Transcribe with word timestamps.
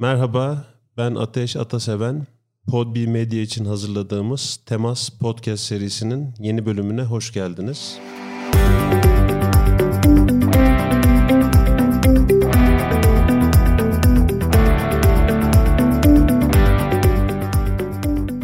Merhaba, 0.00 0.64
ben 0.96 1.14
Ateş 1.14 1.56
Ataseven. 1.56 2.26
Podbi 2.66 3.06
Medya 3.06 3.42
için 3.42 3.64
hazırladığımız 3.64 4.60
Temas 4.66 5.08
Podcast 5.10 5.64
serisinin 5.64 6.34
yeni 6.38 6.66
bölümüne 6.66 7.02
hoş 7.02 7.32
geldiniz. 7.32 7.98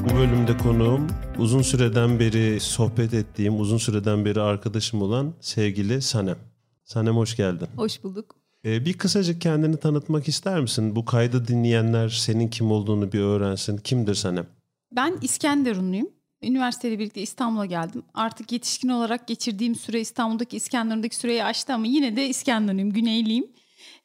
Bu 0.00 0.16
bölümde 0.16 0.56
konuğum 0.56 1.06
uzun 1.38 1.62
süreden 1.62 2.20
beri 2.20 2.60
sohbet 2.60 3.14
ettiğim, 3.14 3.60
uzun 3.60 3.78
süreden 3.78 4.24
beri 4.24 4.40
arkadaşım 4.40 5.02
olan 5.02 5.34
sevgili 5.40 6.02
Sanem. 6.02 6.38
Sanem 6.84 7.16
hoş 7.16 7.36
geldin. 7.36 7.68
Hoş 7.76 8.04
bulduk. 8.04 8.43
Ee, 8.64 8.84
bir 8.84 8.92
kısacık 8.92 9.40
kendini 9.40 9.76
tanıtmak 9.76 10.28
ister 10.28 10.60
misin? 10.60 10.96
Bu 10.96 11.04
kaydı 11.04 11.48
dinleyenler 11.48 12.08
senin 12.08 12.48
kim 12.48 12.70
olduğunu 12.70 13.12
bir 13.12 13.20
öğrensin. 13.20 13.76
Kimdir 13.76 14.14
Sanem? 14.14 14.46
Ben 14.92 15.18
İskenderunluyum. 15.22 16.08
Üniversiteyle 16.42 16.98
birlikte 16.98 17.22
İstanbul'a 17.22 17.66
geldim. 17.66 18.02
Artık 18.14 18.52
yetişkin 18.52 18.88
olarak 18.88 19.28
geçirdiğim 19.28 19.74
süre 19.74 20.00
İstanbul'daki 20.00 20.56
İskenderun'daki 20.56 21.16
süreyi 21.16 21.44
aştı 21.44 21.74
ama 21.74 21.86
yine 21.86 22.16
de 22.16 22.28
İskenderun'uyum, 22.28 22.92
Güneyliyim. 22.92 23.46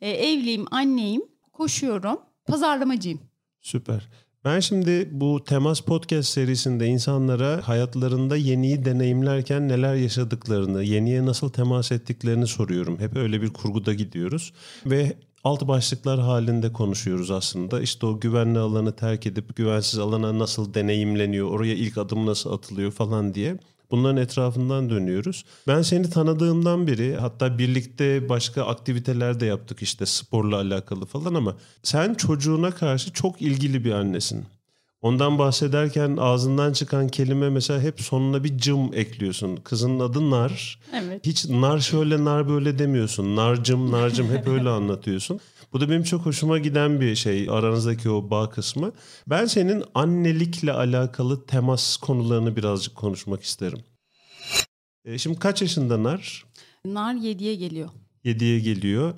Ee, 0.01 0.09
evliyim, 0.09 0.65
anneyim, 0.71 1.21
koşuyorum, 1.53 2.19
pazarlamacıyım. 2.45 3.19
Süper. 3.61 4.09
Ben 4.45 4.59
şimdi 4.59 5.09
bu 5.11 5.43
Temas 5.43 5.79
Podcast 5.79 6.29
serisinde 6.29 6.87
insanlara 6.87 7.67
hayatlarında 7.67 8.37
yeniyi 8.37 8.85
deneyimlerken 8.85 9.67
neler 9.67 9.95
yaşadıklarını, 9.95 10.83
yeniye 10.83 11.25
nasıl 11.25 11.49
temas 11.49 11.91
ettiklerini 11.91 12.47
soruyorum. 12.47 12.99
Hep 12.99 13.15
öyle 13.15 13.41
bir 13.41 13.49
kurguda 13.53 13.93
gidiyoruz 13.93 14.53
ve 14.85 15.17
alt 15.43 15.67
başlıklar 15.67 16.19
halinde 16.19 16.73
konuşuyoruz 16.73 17.31
aslında. 17.31 17.81
İşte 17.81 18.05
o 18.05 18.19
güvenli 18.19 18.59
alanı 18.59 18.95
terk 18.95 19.25
edip 19.27 19.55
güvensiz 19.55 19.99
alana 19.99 20.39
nasıl 20.39 20.73
deneyimleniyor, 20.73 21.49
oraya 21.49 21.73
ilk 21.73 21.97
adım 21.97 22.25
nasıl 22.25 22.53
atılıyor 22.53 22.91
falan 22.91 23.33
diye. 23.33 23.57
Bunların 23.91 24.17
etrafından 24.17 24.89
dönüyoruz. 24.89 25.45
Ben 25.67 25.81
seni 25.81 26.09
tanıdığımdan 26.09 26.87
beri 26.87 27.15
hatta 27.19 27.57
birlikte 27.57 28.29
başka 28.29 28.65
aktiviteler 28.65 29.39
de 29.39 29.45
yaptık 29.45 29.81
işte 29.81 30.05
sporla 30.05 30.55
alakalı 30.55 31.05
falan 31.05 31.33
ama 31.33 31.55
sen 31.83 32.13
çocuğuna 32.13 32.71
karşı 32.71 33.13
çok 33.13 33.41
ilgili 33.41 33.85
bir 33.85 33.91
annesin. 33.91 34.45
Ondan 35.01 35.39
bahsederken 35.39 36.17
ağzından 36.17 36.73
çıkan 36.73 37.07
kelime 37.07 37.49
mesela 37.49 37.81
hep 37.81 38.01
sonuna 38.01 38.43
bir 38.43 38.57
cım 38.57 38.93
ekliyorsun. 38.93 39.55
Kızın 39.55 39.99
adı 39.99 40.29
Nar. 40.29 40.79
Evet. 40.93 41.25
Hiç 41.25 41.45
nar 41.45 41.79
şöyle 41.79 42.25
nar 42.25 42.49
böyle 42.49 42.79
demiyorsun. 42.79 43.35
Narcım 43.35 43.91
narcım 43.91 44.29
hep 44.29 44.47
öyle 44.47 44.69
anlatıyorsun. 44.79 45.39
Bu 45.73 45.81
da 45.81 45.89
benim 45.89 46.03
çok 46.03 46.25
hoşuma 46.25 46.57
giden 46.57 47.01
bir 47.01 47.15
şey 47.15 47.47
aranızdaki 47.49 48.09
o 48.09 48.29
bağ 48.29 48.49
kısmı. 48.49 48.91
Ben 49.27 49.45
senin 49.45 49.83
annelikle 49.93 50.73
alakalı 50.73 51.45
temas 51.45 51.97
konularını 51.97 52.55
birazcık 52.55 52.95
konuşmak 52.95 53.43
isterim. 53.43 53.79
E, 55.05 55.17
şimdi 55.17 55.39
kaç 55.39 55.61
yaşında 55.61 56.03
Nar? 56.03 56.45
Nar 56.85 57.13
7'ye 57.13 57.55
geliyor. 57.55 57.89
7'ye 58.25 58.59
geliyor. 58.59 59.13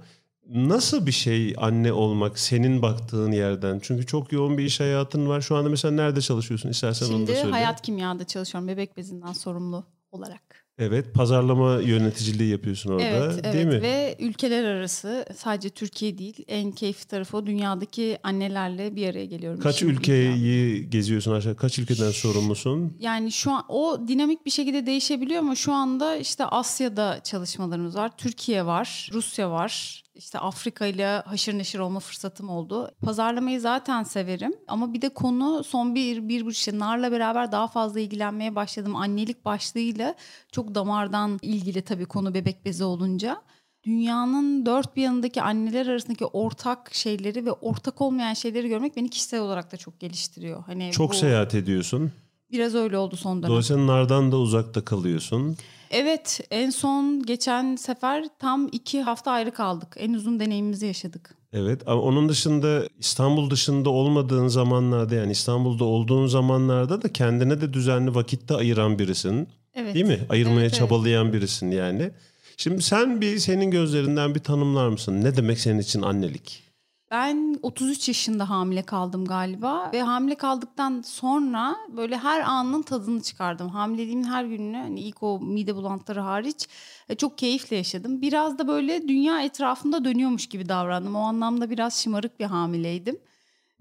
Nasıl 0.49 1.05
bir 1.05 1.11
şey 1.11 1.55
anne 1.57 1.93
olmak 1.93 2.39
senin 2.39 2.81
baktığın 2.81 3.31
yerden? 3.31 3.79
Çünkü 3.83 4.05
çok 4.05 4.31
yoğun 4.31 4.57
bir 4.57 4.63
iş 4.63 4.79
hayatın 4.79 5.27
var. 5.27 5.41
Şu 5.41 5.55
anda 5.55 5.69
mesela 5.69 5.91
nerede 5.91 6.21
çalışıyorsun? 6.21 6.69
İstersen 6.69 7.05
onu 7.05 7.13
da 7.13 7.17
Şimdi 7.17 7.39
söyle. 7.39 7.51
hayat 7.51 7.81
kimyada 7.81 8.23
çalışıyorum. 8.23 8.67
Bebek 8.67 8.97
bezinden 8.97 9.33
sorumlu 9.33 9.83
olarak. 10.11 10.65
Evet, 10.79 11.13
pazarlama 11.13 11.81
yöneticiliği 11.81 12.51
yapıyorsun 12.51 12.91
orada, 12.91 13.03
evet, 13.03 13.43
değil 13.43 13.55
evet. 13.55 13.65
mi? 13.65 13.81
Ve 13.81 14.15
ülkeler 14.19 14.63
arası 14.63 15.25
sadece 15.35 15.69
Türkiye 15.69 16.17
değil 16.17 16.43
en 16.47 16.71
keyifli 16.71 17.07
tarafı 17.07 17.37
o 17.37 17.45
dünyadaki 17.45 18.17
annelerle 18.23 18.95
bir 18.95 19.09
araya 19.09 19.25
geliyorum. 19.25 19.59
Kaç 19.59 19.81
ülkeyi 19.83 20.89
geziyorsun 20.89 21.31
aşağı? 21.31 21.55
Kaç 21.55 21.79
ülkeden 21.79 22.11
sorumlusun? 22.11 22.97
Yani 22.99 23.31
şu 23.31 23.51
an 23.51 23.65
o 23.69 24.07
dinamik 24.07 24.45
bir 24.45 24.51
şekilde 24.51 24.85
değişebiliyor 24.85 25.39
ama 25.39 25.55
şu 25.55 25.73
anda 25.73 26.15
işte 26.15 26.45
Asya'da 26.45 27.19
çalışmalarımız 27.23 27.95
var. 27.95 28.17
Türkiye 28.17 28.65
var, 28.65 29.09
Rusya 29.13 29.51
var. 29.51 30.03
İşte 30.15 30.39
Afrika 30.39 30.85
ile 30.85 31.05
haşır 31.25 31.57
neşir 31.57 31.79
olma 31.79 31.99
fırsatım 31.99 32.49
oldu. 32.49 32.91
Pazarlamayı 33.01 33.61
zaten 33.61 34.03
severim 34.03 34.53
ama 34.67 34.93
bir 34.93 35.01
de 35.01 35.09
konu 35.09 35.63
son 35.63 35.95
bir, 35.95 36.27
bir 36.27 36.41
buçuk 36.45 36.57
işte 36.57 36.79
Nar'la 36.79 37.11
beraber 37.11 37.51
daha 37.51 37.67
fazla 37.67 37.99
ilgilenmeye 37.99 38.55
başladım. 38.55 38.95
Annelik 38.95 39.45
başlığıyla 39.45 40.15
çok 40.51 40.75
damardan 40.75 41.39
ilgili 41.41 41.81
tabii 41.81 42.05
konu 42.05 42.33
bebek 42.33 42.65
bezi 42.65 42.83
olunca. 42.83 43.41
Dünyanın 43.83 44.65
dört 44.65 44.95
bir 44.95 45.01
yanındaki 45.01 45.41
anneler 45.41 45.87
arasındaki 45.87 46.25
ortak 46.25 46.93
şeyleri 46.93 47.45
ve 47.45 47.51
ortak 47.51 48.01
olmayan 48.01 48.33
şeyleri 48.33 48.69
görmek 48.69 48.95
beni 48.97 49.09
kişisel 49.09 49.39
olarak 49.39 49.71
da 49.71 49.77
çok 49.77 49.99
geliştiriyor. 49.99 50.63
Hani 50.65 50.91
Çok 50.91 51.11
bu- 51.11 51.15
seyahat 51.15 51.55
ediyorsun. 51.55 52.11
Biraz 52.51 52.75
öyle 52.75 52.97
oldu 52.97 53.15
son 53.15 53.37
dönem. 53.37 53.49
Dolayısıyla 53.49 53.87
nardan 53.87 54.31
da 54.31 54.37
uzakta 54.37 54.85
kalıyorsun. 54.85 55.57
Evet 55.91 56.41
en 56.51 56.69
son 56.69 57.23
geçen 57.23 57.75
sefer 57.75 58.25
tam 58.39 58.69
iki 58.71 59.01
hafta 59.01 59.31
ayrı 59.31 59.51
kaldık. 59.51 59.95
En 59.99 60.13
uzun 60.13 60.39
deneyimimizi 60.39 60.85
yaşadık. 60.85 61.35
Evet 61.53 61.81
ama 61.87 62.01
onun 62.01 62.29
dışında 62.29 62.87
İstanbul 62.99 63.49
dışında 63.49 63.89
olmadığın 63.89 64.47
zamanlarda 64.47 65.15
yani 65.15 65.31
İstanbul'da 65.31 65.83
olduğun 65.83 66.27
zamanlarda 66.27 67.01
da 67.01 67.13
kendine 67.13 67.61
de 67.61 67.73
düzenli 67.73 68.15
vakitte 68.15 68.55
ayıran 68.55 68.99
birisin. 68.99 69.47
Evet. 69.75 69.95
Değil 69.95 70.05
mi? 70.05 70.19
Ayırmaya 70.29 70.61
Evet, 70.61 70.71
evet. 70.71 70.79
çabalayan 70.79 71.33
birisin 71.33 71.71
yani. 71.71 72.11
Şimdi 72.57 72.81
sen 72.81 73.21
bir 73.21 73.37
senin 73.37 73.71
gözlerinden 73.71 74.35
bir 74.35 74.39
tanımlar 74.39 74.87
mısın? 74.87 75.23
Ne 75.23 75.35
demek 75.37 75.59
senin 75.59 75.79
için 75.79 76.01
annelik? 76.01 76.70
Ben 77.11 77.59
33 77.61 78.07
yaşında 78.07 78.49
hamile 78.49 78.83
kaldım 78.83 79.25
galiba 79.25 79.91
ve 79.93 80.01
hamile 80.01 80.35
kaldıktan 80.35 81.01
sonra 81.01 81.75
böyle 81.89 82.17
her 82.17 82.41
anın 82.41 82.81
tadını 82.81 83.21
çıkardım. 83.21 83.69
Hamileliğimin 83.69 84.23
her 84.23 84.43
gününü 84.45 84.77
hani 84.77 84.99
ilk 84.99 85.23
o 85.23 85.39
mide 85.39 85.75
bulantıları 85.75 86.19
hariç 86.21 86.67
e, 87.09 87.15
çok 87.15 87.37
keyifle 87.37 87.75
yaşadım. 87.75 88.21
Biraz 88.21 88.57
da 88.57 88.67
böyle 88.67 89.07
dünya 89.07 89.41
etrafında 89.41 90.05
dönüyormuş 90.05 90.47
gibi 90.47 90.69
davrandım. 90.69 91.15
O 91.15 91.19
anlamda 91.19 91.69
biraz 91.69 92.01
şımarık 92.01 92.39
bir 92.39 92.45
hamileydim. 92.45 93.19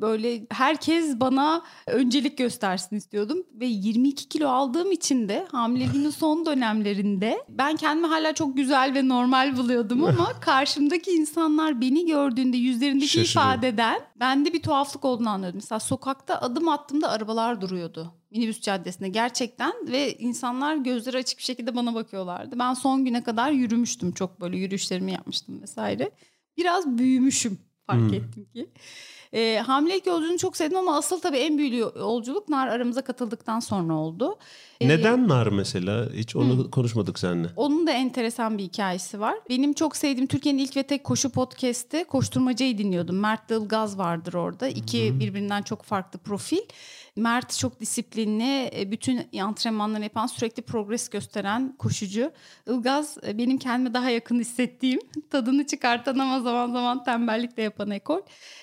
Böyle 0.00 0.46
herkes 0.50 1.20
bana 1.20 1.62
öncelik 1.86 2.38
göstersin 2.38 2.96
istiyordum 2.96 3.42
ve 3.54 3.66
22 3.66 4.28
kilo 4.28 4.48
aldığım 4.48 4.92
için 4.92 5.28
de 5.28 5.46
hamileliğimin 5.52 6.10
son 6.10 6.46
dönemlerinde 6.46 7.44
ben 7.48 7.76
kendimi 7.76 8.06
hala 8.06 8.32
çok 8.34 8.56
güzel 8.56 8.94
ve 8.94 9.08
normal 9.08 9.56
buluyordum 9.56 10.04
ama 10.04 10.32
karşımdaki 10.40 11.10
insanlar 11.10 11.80
beni 11.80 12.06
gördüğünde 12.06 12.56
yüzlerindeki 12.56 13.08
Şaşırıyor. 13.08 13.46
ifadeden 13.46 14.00
bende 14.16 14.52
bir 14.52 14.62
tuhaflık 14.62 15.04
olduğunu 15.04 15.30
anlıyordum. 15.30 15.58
Mesela 15.62 15.80
sokakta 15.80 16.40
adım 16.40 16.68
attığımda 16.68 17.10
arabalar 17.10 17.60
duruyordu. 17.60 18.14
Minibüs 18.30 18.60
caddesinde 18.60 19.08
gerçekten 19.08 19.72
ve 19.86 20.14
insanlar 20.14 20.76
gözleri 20.76 21.16
açık 21.16 21.38
bir 21.38 21.42
şekilde 21.44 21.74
bana 21.76 21.94
bakıyorlardı. 21.94 22.58
Ben 22.58 22.74
son 22.74 23.04
güne 23.04 23.22
kadar 23.22 23.50
yürümüştüm 23.50 24.12
çok 24.12 24.40
böyle 24.40 24.56
yürüyüşlerimi 24.56 25.12
yapmıştım 25.12 25.62
vesaire. 25.62 26.10
Biraz 26.56 26.98
büyümüşüm 26.98 27.58
fark 27.86 28.00
Hmm. 28.00 28.14
ettim 28.14 28.46
ki. 28.54 28.70
E, 29.32 29.62
hamilelik 29.66 30.06
yolculuğunu 30.06 30.38
çok 30.38 30.56
sevdim 30.56 30.78
ama 30.78 30.96
asıl 30.96 31.20
tabii 31.20 31.36
en 31.38 31.58
büyülü 31.58 31.76
yolculuk 31.76 32.48
Nar 32.48 32.68
aramıza 32.68 33.02
katıldıktan 33.02 33.60
sonra 33.60 33.94
oldu. 33.94 34.36
E, 34.80 34.88
Neden 34.88 35.28
nar 35.28 35.46
mesela? 35.46 36.08
Hiç 36.14 36.36
onu 36.36 36.70
konuşmadık 36.70 37.18
seninle. 37.18 37.48
Onun 37.56 37.86
da 37.86 37.90
enteresan 37.90 38.58
bir 38.58 38.62
hikayesi 38.62 39.20
var. 39.20 39.34
Benim 39.48 39.72
çok 39.72 39.96
sevdiğim 39.96 40.26
Türkiye'nin 40.26 40.58
ilk 40.58 40.76
ve 40.76 40.82
tek 40.82 41.04
koşu 41.04 41.30
podcast'i 41.30 42.04
Koşturmacayı 42.04 42.78
dinliyordum. 42.78 43.16
Mert 43.16 43.50
Ilgaz 43.50 43.98
vardır 43.98 44.34
orada. 44.34 44.68
İki 44.68 45.20
birbirinden 45.20 45.62
çok 45.62 45.82
farklı 45.82 46.18
profil. 46.18 46.60
Mert 47.20 47.58
çok 47.58 47.80
disiplinli, 47.80 48.70
e, 48.76 48.90
bütün 48.90 49.38
antrenmanlarını 49.40 50.04
yapan, 50.04 50.26
sürekli 50.26 50.62
progres 50.62 51.08
gösteren 51.08 51.76
koşucu. 51.78 52.32
Ilgaz 52.66 53.16
e, 53.26 53.38
benim 53.38 53.58
kendime 53.58 53.94
daha 53.94 54.10
yakın 54.10 54.40
hissettiğim, 54.40 55.00
tadını 55.30 55.66
çıkartan 55.66 56.18
ama 56.18 56.40
zaman 56.40 56.72
zaman 56.72 57.04
tembellik 57.04 57.56
de 57.56 57.62
yapan 57.62 57.90
ekol. 57.90 58.20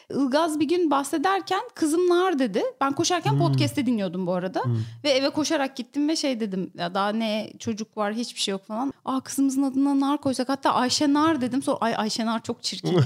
Ilgaz 0.09 0.59
bir 0.59 0.67
gün 0.67 0.91
bahsederken 0.91 1.61
kızım 1.75 2.09
nar 2.09 2.39
dedi. 2.39 2.63
Ben 2.81 2.93
koşarken 2.93 3.39
podcast'i 3.39 3.85
dinliyordum 3.85 4.27
bu 4.27 4.33
arada. 4.33 4.63
Ve 5.03 5.09
eve 5.09 5.29
koşarak 5.29 5.77
gittim 5.77 6.09
ve 6.09 6.15
şey 6.15 6.39
dedim 6.39 6.71
ya 6.77 6.93
daha 6.93 7.09
ne 7.09 7.53
çocuk 7.59 7.97
var 7.97 8.13
hiçbir 8.13 8.39
şey 8.39 8.51
yok 8.51 8.65
falan. 8.65 8.93
Aa 9.05 9.19
kızımızın 9.19 9.63
adına 9.63 9.99
nar 9.99 10.21
koysak 10.21 10.49
hatta 10.49 10.73
Ayşe 10.73 11.13
Nar 11.13 11.41
dedim. 11.41 11.63
Sonra 11.63 11.77
ay 11.81 11.95
Ayşe 11.97 12.25
Nar 12.25 12.43
çok 12.43 12.63
çirkinmiş. 12.63 13.05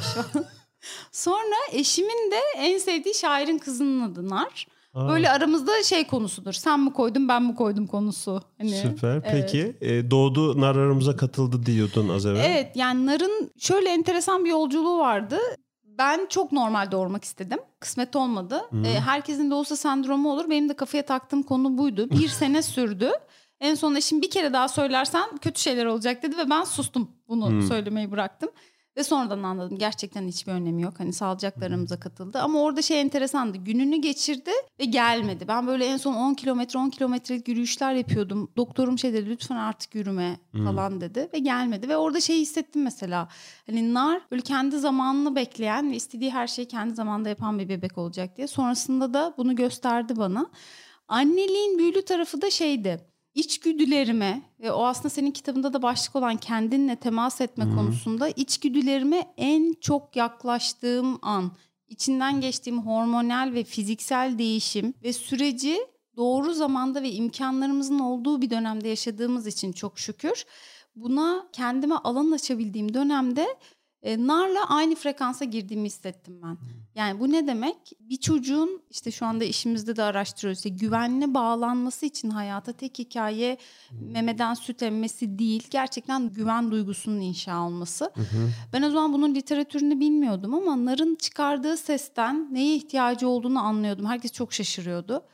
Sonra 1.12 1.56
eşimin 1.72 2.32
de 2.32 2.40
en 2.56 2.78
sevdiği 2.78 3.16
şairin 3.16 3.58
kızının 3.58 4.12
adı 4.12 4.30
Nar. 4.30 4.66
Aa, 4.94 5.10
Böyle 5.10 5.30
aramızda 5.32 5.84
şey 5.84 6.08
konusudur. 6.08 6.54
Sen 6.54 6.80
mi 6.80 6.94
koydun 6.94 7.28
ben 7.28 7.44
mi 7.44 7.56
koydum 7.56 7.88
konusu. 7.88 8.42
Hani, 8.58 8.70
Süper. 8.70 9.22
evet. 9.26 9.32
Peki 9.32 9.78
e, 9.82 10.12
doğdu 10.12 10.62
nar 10.62 10.76
aramıza 10.76 11.16
katıldı 11.16 11.66
diyordun 11.66 12.10
az 12.10 12.26
evvel. 12.26 12.46
Evet 12.46 12.76
yani 12.76 13.06
Nar'ın 13.06 13.52
şöyle 13.60 13.90
enteresan 13.90 14.46
bir 14.46 14.50
yolculuğu 14.50 15.00
vardı. 15.00 15.38
Ben 15.98 16.26
çok 16.30 16.52
normal 16.52 16.92
doğurmak 16.92 17.24
istedim. 17.24 17.60
Kısmet 17.80 18.16
olmadı. 18.16 18.62
Ee, 18.86 19.00
herkesin 19.00 19.52
doğusa 19.52 19.76
sendromu 19.76 20.32
olur. 20.32 20.50
Benim 20.50 20.70
de 20.70 20.74
kafaya 20.74 21.06
taktığım 21.06 21.44
konu 21.44 21.78
buydu. 21.78 22.10
Bir 22.10 22.28
sene 22.42 22.62
sürdü. 22.62 23.12
En 23.60 23.76
son 23.76 23.96
eşim 23.96 24.22
bir 24.22 24.30
kere 24.30 24.54
daha 24.54 24.68
söylersen 24.68 25.38
kötü 25.38 25.62
şeyler 25.62 25.86
olacak 25.86 26.24
dedi 26.24 26.38
ve 26.38 26.50
ben 26.50 26.64
sustum. 26.64 27.12
Bunu 27.28 27.62
söylemeyi 27.62 28.12
bıraktım. 28.12 28.50
Ve 28.98 29.04
sonradan 29.04 29.44
anladım 29.44 29.78
gerçekten 29.78 30.28
hiçbir 30.28 30.52
önemi 30.52 30.82
yok. 30.82 31.00
Hani 31.00 31.14
sağlıcaklarımıza 31.14 32.00
katıldı. 32.00 32.40
Ama 32.40 32.62
orada 32.62 32.82
şey 32.82 33.02
enteresandı. 33.02 33.58
Gününü 33.58 33.96
geçirdi 33.96 34.52
ve 34.80 34.86
gelmedi. 34.86 35.48
Ben 35.48 35.68
böyle 35.68 35.86
en 35.86 35.98
son 35.98 36.14
10 36.14 36.34
kilometre 36.34 36.80
10 36.80 36.90
kilometrelik 36.90 37.48
yürüyüşler 37.48 37.94
yapıyordum. 37.94 38.52
Doktorum 38.58 39.00
şey 39.00 39.14
dedi 39.14 39.30
lütfen 39.30 39.56
artık 39.56 39.96
yürüme 39.96 40.40
falan 40.66 41.02
dedi. 41.02 41.30
Ve 41.34 41.40
gelmedi. 41.40 41.90
Ve 41.90 41.98
orada 41.98 42.20
şey 42.20 42.40
hissettim 42.40 42.84
mesela. 42.84 43.28
Hani 43.66 43.94
nar 43.94 44.22
böyle 44.32 44.42
kendi 44.42 44.80
zamanını 44.80 45.36
bekleyen 45.36 45.92
ve 45.92 45.96
istediği 45.96 46.32
her 46.32 46.48
şeyi 46.48 46.68
kendi 46.68 46.96
zamanında 46.96 47.30
yapan 47.30 47.60
bir 47.60 47.70
bebek 47.70 47.98
olacak 47.98 48.38
diye. 48.38 48.48
Sonrasında 48.48 49.14
da 49.14 49.34
bunu 49.38 49.56
gösterdi 49.56 50.14
bana. 50.18 50.50
Anneliğin 51.08 51.78
büyülü 51.78 52.06
tarafı 52.06 52.42
da 52.42 52.50
şeydi 52.50 53.11
içgüdülerime 53.34 54.42
ve 54.60 54.72
o 54.72 54.86
aslında 54.86 55.10
senin 55.10 55.32
kitabında 55.32 55.74
da 55.74 55.82
başlık 55.82 56.16
olan 56.16 56.38
kendinle 56.38 56.96
temas 56.96 57.42
etme 57.42 57.66
hmm. 57.66 57.76
konusunda 57.76 58.30
içgüdülerime 58.30 59.34
en 59.38 59.74
çok 59.82 60.16
yaklaştığım 60.16 61.20
an, 61.22 61.52
içinden 61.88 62.42
geçtiğim 62.42 62.82
hormonal 62.86 63.54
ve 63.54 63.64
fiziksel 63.64 64.38
değişim 64.38 64.94
ve 65.04 65.14
süreci 65.14 65.78
doğru 66.16 66.54
zamanda 66.54 67.04
ve 67.04 67.12
imkanlarımızın 67.12 68.00
olduğu 68.00 68.42
bir 68.42 68.50
dönemde 68.50 68.88
yaşadığımız 68.88 69.48
için 69.48 69.72
çok 69.72 70.00
şükür 70.00 70.46
buna 70.96 71.48
kendime 71.54 71.96
alan 71.96 72.32
açabildiğim 72.32 72.94
dönemde 72.94 73.48
e, 74.04 74.28
narla 74.28 74.70
aynı 74.70 74.96
frekansa 74.96 75.46
girdiğimi 75.46 75.86
hissettim 75.86 76.42
ben. 76.44 76.58
Yani 76.96 77.20
bu 77.20 77.32
ne 77.32 77.48
demek? 77.48 77.76
Bir 78.00 78.18
çocuğun 78.18 78.82
işte 78.90 79.12
şu 79.12 79.26
anda 79.26 79.44
işimizde 79.44 79.96
de 79.96 80.04
araştırıyoruz. 80.04 80.58
İşte 80.58 80.70
güvenli 80.70 81.34
bağlanması 81.34 82.06
için 82.06 82.30
hayata 82.30 82.74
tek 82.74 83.00
hikaye 83.00 83.58
memeden 83.92 84.54
süt 84.54 84.84
emmesi 84.84 85.40
değil. 85.40 85.68
Gerçekten 85.70 86.30
güven 86.30 86.72
duygusunun 86.72 87.22
inşa 87.22 87.66
olması. 87.66 88.06
Hı 88.06 88.22
hı. 88.22 88.50
Ben 88.74 88.82
o 88.82 88.90
zaman 88.90 89.14
bunun 89.14 89.36
literatürünü 89.36 90.00
bilmiyordum 90.00 90.54
ama 90.54 90.86
narın 90.86 91.16
çıkardığı 91.16 91.78
sesten 91.78 92.48
neye 92.52 92.76
ihtiyacı 92.76 93.28
olduğunu 93.28 93.60
anlıyordum. 93.60 94.06
Herkes 94.06 94.32
çok 94.32 94.54
şaşırıyordu. 94.54 95.26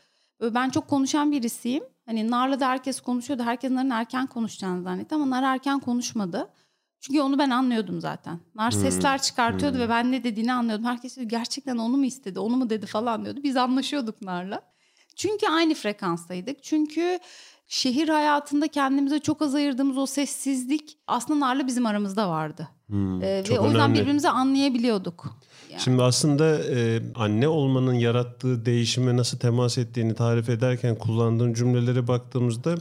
Ben 0.42 0.70
çok 0.70 0.88
konuşan 0.88 1.32
birisiyim. 1.32 1.84
Hani 2.06 2.32
narla 2.32 2.60
da 2.60 2.68
herkes 2.70 3.02
konuşuyordu. 3.02 3.44
Herkes 3.44 3.72
narın 3.72 3.90
erken 3.90 4.28
konuşacağını 4.28 4.84
zannetti 4.84 5.16
ama 5.16 5.30
nar 5.30 5.44
erken 5.44 5.80
konuşmadı. 5.80 6.50
Çünkü 7.00 7.22
onu 7.22 7.38
ben 7.38 7.50
anlıyordum 7.50 8.02
zaten. 8.02 8.40
Nar 8.56 8.74
hmm. 8.74 8.82
sesler 8.82 9.22
çıkartıyordu 9.22 9.76
hmm. 9.76 9.84
ve 9.84 9.90
ben 9.90 10.12
ne 10.12 10.24
dediğini 10.24 10.54
anlıyordum. 10.54 10.86
Herkes 10.86 11.16
diyor, 11.16 11.30
gerçekten 11.30 11.78
onu 11.78 11.98
mu 11.98 12.06
istedi, 12.06 12.40
onu 12.40 12.56
mu 12.58 12.70
dedi 12.70 12.86
falan 12.86 13.26
diyordu. 13.26 13.40
Biz 13.44 13.58
anlaşıyorduk 13.58 14.22
Nar'la. 14.22 14.62
Çünkü 15.16 15.48
aynı 15.48 15.74
frekanstaydık. 15.74 16.64
Çünkü 16.64 17.20
şehir 17.68 18.10
hayatında 18.10 18.68
kendimize 18.68 19.20
çok 19.20 19.42
az 19.42 19.56
ayırdığımız 19.56 19.98
o 19.98 20.06
sessizlik 20.06 20.98
aslında 21.08 21.40
Nar'la 21.40 21.68
bizim 21.68 21.86
aramızda 21.86 22.30
vardı. 22.30 22.68
Hmm, 22.88 23.24
ee, 23.24 23.44
ve 23.50 23.60
o 23.60 23.66
yüzden 23.66 23.82
önemli. 23.82 24.00
birbirimizi 24.00 24.30
anlayabiliyorduk. 24.30 25.40
Yani. 25.72 25.82
Şimdi 25.82 26.04
aslında 26.04 26.60
e, 26.60 27.02
anne 27.16 27.48
olmanın 27.48 27.94
yarattığı 27.94 28.66
değişime 28.66 29.18
nasıl 29.18 29.40
temas 29.40 29.78
ettiğini 29.78 30.16
tarif 30.16 30.50
ederken 30.50 30.96
kullandığın 30.96 31.54
cümlelere 31.54 32.08
baktığımızda 32.08 32.76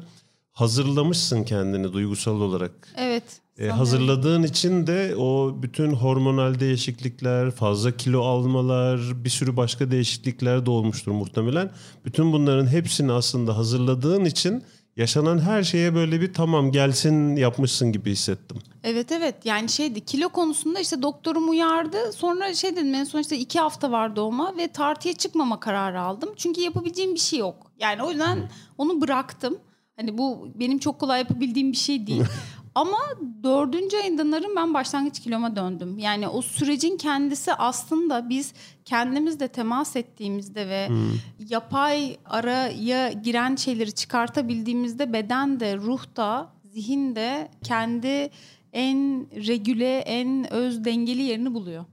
hazırlamışsın 0.56 1.44
kendini 1.44 1.92
duygusal 1.92 2.40
olarak. 2.40 2.72
Evet. 2.96 3.22
E, 3.58 3.68
hazırladığın 3.68 4.42
için 4.42 4.86
de 4.86 5.16
o 5.16 5.56
bütün 5.62 5.92
hormonal 5.92 6.60
değişiklikler, 6.60 7.50
fazla 7.50 7.96
kilo 7.96 8.22
almalar, 8.22 9.00
bir 9.24 9.30
sürü 9.30 9.56
başka 9.56 9.90
değişiklikler 9.90 10.66
de 10.66 10.70
olmuştur 10.70 11.12
muhtemelen. 11.12 11.70
Bütün 12.04 12.32
bunların 12.32 12.66
hepsini 12.66 13.12
aslında 13.12 13.56
hazırladığın 13.56 14.24
için 14.24 14.62
yaşanan 14.96 15.38
her 15.38 15.62
şeye 15.62 15.94
böyle 15.94 16.20
bir 16.20 16.34
tamam 16.34 16.72
gelsin 16.72 17.36
yapmışsın 17.36 17.92
gibi 17.92 18.10
hissettim. 18.10 18.58
Evet 18.84 19.12
evet 19.12 19.34
yani 19.44 19.68
şeydi 19.68 20.04
kilo 20.04 20.28
konusunda 20.28 20.80
işte 20.80 21.02
doktorum 21.02 21.50
uyardı. 21.50 22.12
Sonra 22.12 22.54
şey 22.54 22.76
dedim 22.76 22.94
en 22.94 23.04
son 23.04 23.20
işte 23.20 23.38
iki 23.38 23.60
hafta 23.60 23.90
var 23.90 24.16
doğuma 24.16 24.56
ve 24.56 24.68
tartıya 24.68 25.14
çıkmama 25.14 25.60
kararı 25.60 26.00
aldım. 26.00 26.28
Çünkü 26.36 26.60
yapabileceğim 26.60 27.14
bir 27.14 27.20
şey 27.20 27.38
yok. 27.38 27.70
Yani 27.78 28.02
o 28.02 28.10
yüzden 28.10 28.50
onu 28.78 29.00
bıraktım. 29.00 29.58
Hani 29.96 30.18
bu 30.18 30.48
benim 30.54 30.78
çok 30.78 30.98
kolay 30.98 31.18
yapabildiğim 31.18 31.72
bir 31.72 31.76
şey 31.76 32.06
değil. 32.06 32.24
Ama 32.74 32.98
dördüncü 33.42 33.96
ayında 33.96 34.30
narın 34.30 34.56
ben 34.56 34.74
başlangıç 34.74 35.20
kiloma 35.20 35.56
döndüm. 35.56 35.98
Yani 35.98 36.28
o 36.28 36.42
sürecin 36.42 36.96
kendisi 36.96 37.52
aslında 37.52 38.28
biz 38.28 38.52
kendimizle 38.84 39.48
temas 39.48 39.96
ettiğimizde 39.96 40.68
ve 40.68 40.88
hmm. 40.88 41.12
yapay 41.48 42.16
araya 42.24 43.12
giren 43.12 43.56
şeyleri 43.56 43.92
çıkartabildiğimizde 43.92 45.12
beden 45.12 45.60
de, 45.60 45.76
ruh 45.76 46.16
da, 46.16 46.48
zihin 46.64 47.16
de 47.16 47.48
kendi 47.64 48.30
en 48.72 49.26
regüle, 49.46 49.98
en 49.98 50.52
öz 50.52 50.84
dengeli 50.84 51.22
yerini 51.22 51.54
buluyor. 51.54 51.84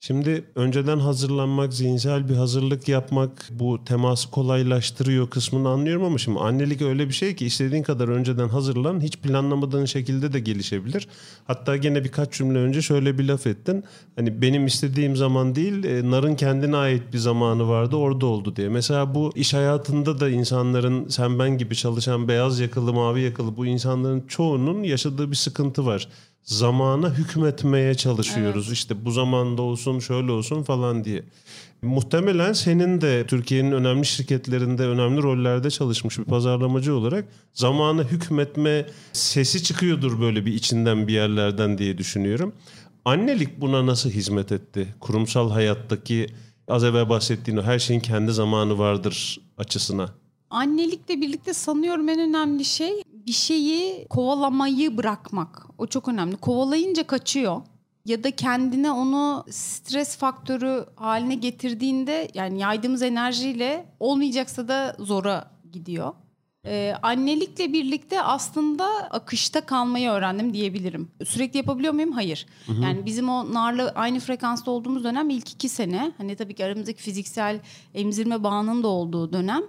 Şimdi 0.00 0.44
önceden 0.54 0.98
hazırlanmak, 0.98 1.74
zihinsel 1.74 2.28
bir 2.28 2.34
hazırlık 2.34 2.88
yapmak 2.88 3.48
bu 3.50 3.84
teması 3.84 4.30
kolaylaştırıyor 4.30 5.30
kısmını 5.30 5.68
anlıyorum 5.68 6.04
ama 6.04 6.18
şimdi 6.18 6.38
annelik 6.38 6.82
öyle 6.82 7.08
bir 7.08 7.12
şey 7.12 7.36
ki 7.36 7.46
istediğin 7.46 7.82
kadar 7.82 8.08
önceden 8.08 8.48
hazırlan 8.48 9.00
hiç 9.00 9.16
planlamadığın 9.16 9.84
şekilde 9.84 10.32
de 10.32 10.40
gelişebilir. 10.40 11.08
Hatta 11.46 11.76
gene 11.76 12.04
birkaç 12.04 12.32
cümle 12.32 12.58
önce 12.58 12.82
şöyle 12.82 13.18
bir 13.18 13.24
laf 13.24 13.46
ettin. 13.46 13.84
Hani 14.16 14.42
benim 14.42 14.66
istediğim 14.66 15.16
zaman 15.16 15.54
değil 15.54 15.84
e, 15.84 16.10
narın 16.10 16.36
kendine 16.36 16.76
ait 16.76 17.02
bir 17.12 17.18
zamanı 17.18 17.68
vardı 17.68 17.96
orada 17.96 18.26
oldu 18.26 18.56
diye. 18.56 18.68
Mesela 18.68 19.14
bu 19.14 19.32
iş 19.34 19.54
hayatında 19.54 20.20
da 20.20 20.28
insanların 20.28 21.08
sen 21.08 21.38
ben 21.38 21.58
gibi 21.58 21.76
çalışan 21.76 22.28
beyaz 22.28 22.60
yakalı 22.60 22.92
mavi 22.92 23.20
yakalı 23.20 23.56
bu 23.56 23.66
insanların 23.66 24.24
çoğunun 24.28 24.82
yaşadığı 24.82 25.30
bir 25.30 25.36
sıkıntı 25.36 25.86
var 25.86 26.08
zamana 26.42 27.14
hükmetmeye 27.14 27.94
çalışıyoruz. 27.94 28.66
Evet. 28.66 28.76
İşte 28.76 29.04
bu 29.04 29.10
zamanda 29.10 29.62
olsun 29.62 29.98
şöyle 29.98 30.32
olsun 30.32 30.62
falan 30.62 31.04
diye. 31.04 31.24
Muhtemelen 31.82 32.52
senin 32.52 33.00
de 33.00 33.26
Türkiye'nin 33.26 33.72
önemli 33.72 34.06
şirketlerinde 34.06 34.86
önemli 34.86 35.22
rollerde 35.22 35.70
çalışmış 35.70 36.18
bir 36.18 36.24
pazarlamacı 36.24 36.94
olarak 36.94 37.24
zamana 37.54 38.02
hükmetme 38.02 38.86
sesi 39.12 39.62
çıkıyordur 39.62 40.20
böyle 40.20 40.46
bir 40.46 40.52
içinden 40.52 41.08
bir 41.08 41.12
yerlerden 41.12 41.78
diye 41.78 41.98
düşünüyorum. 41.98 42.52
Annelik 43.04 43.60
buna 43.60 43.86
nasıl 43.86 44.10
hizmet 44.10 44.52
etti? 44.52 44.94
Kurumsal 45.00 45.50
hayattaki 45.50 46.26
az 46.68 46.84
evvel 46.84 47.08
bahsettiğin 47.08 47.58
o 47.58 47.62
her 47.62 47.78
şeyin 47.78 48.00
kendi 48.00 48.32
zamanı 48.32 48.78
vardır 48.78 49.40
açısına. 49.58 50.08
Annelikle 50.50 51.20
birlikte 51.20 51.54
sanıyorum 51.54 52.08
en 52.08 52.20
önemli 52.20 52.64
şey 52.64 53.02
bir 53.28 53.32
şeyi 53.32 54.06
kovalamayı 54.08 54.96
bırakmak. 54.96 55.66
O 55.78 55.86
çok 55.86 56.08
önemli. 56.08 56.36
Kovalayınca 56.36 57.06
kaçıyor. 57.06 57.62
Ya 58.04 58.24
da 58.24 58.30
kendine 58.30 58.92
onu 58.92 59.44
stres 59.50 60.16
faktörü 60.16 60.86
haline 60.96 61.34
getirdiğinde 61.34 62.28
yani 62.34 62.60
yaydığımız 62.60 63.02
enerjiyle 63.02 63.86
olmayacaksa 64.00 64.68
da 64.68 64.96
zora 64.98 65.50
gidiyor. 65.72 66.12
Ee, 66.66 66.94
annelikle 67.02 67.72
birlikte 67.72 68.22
aslında 68.22 68.86
akışta 69.10 69.60
kalmayı 69.60 70.10
öğrendim 70.10 70.54
diyebilirim. 70.54 71.10
Sürekli 71.24 71.56
yapabiliyor 71.56 71.92
muyum? 71.92 72.12
Hayır. 72.12 72.46
Hı 72.66 72.72
hı. 72.72 72.82
Yani 72.82 73.06
bizim 73.06 73.28
o 73.28 73.54
narla 73.54 73.92
aynı 73.94 74.20
frekansta 74.20 74.70
olduğumuz 74.70 75.04
dönem 75.04 75.30
ilk 75.30 75.52
iki 75.52 75.68
sene. 75.68 76.12
Hani 76.18 76.36
tabii 76.36 76.54
ki 76.54 76.64
aramızdaki 76.64 77.02
fiziksel 77.02 77.60
emzirme 77.94 78.42
bağının 78.42 78.82
da 78.82 78.88
olduğu 78.88 79.32
dönem. 79.32 79.62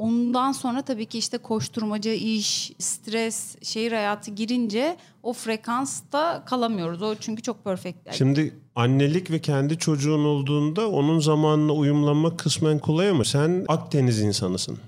Ondan 0.00 0.52
sonra 0.52 0.82
tabii 0.82 1.06
ki 1.06 1.18
işte 1.18 1.38
koşturmaca, 1.38 2.12
iş, 2.12 2.72
stres, 2.78 3.56
şehir 3.62 3.92
hayatı 3.92 4.30
girince 4.30 4.96
o 5.22 5.32
frekansta 5.32 6.44
kalamıyoruz. 6.46 7.02
O 7.02 7.14
çünkü 7.14 7.42
çok 7.42 7.64
perfect. 7.64 7.96
Şimdi 8.12 8.54
annelik 8.74 9.30
ve 9.30 9.38
kendi 9.38 9.78
çocuğun 9.78 10.24
olduğunda 10.24 10.90
onun 10.90 11.18
zamanına 11.18 11.72
uyumlanmak 11.72 12.38
kısmen 12.38 12.78
kolay 12.78 13.08
ama 13.08 13.24
sen 13.24 13.64
Akdeniz 13.68 14.20
insanısın. 14.20 14.78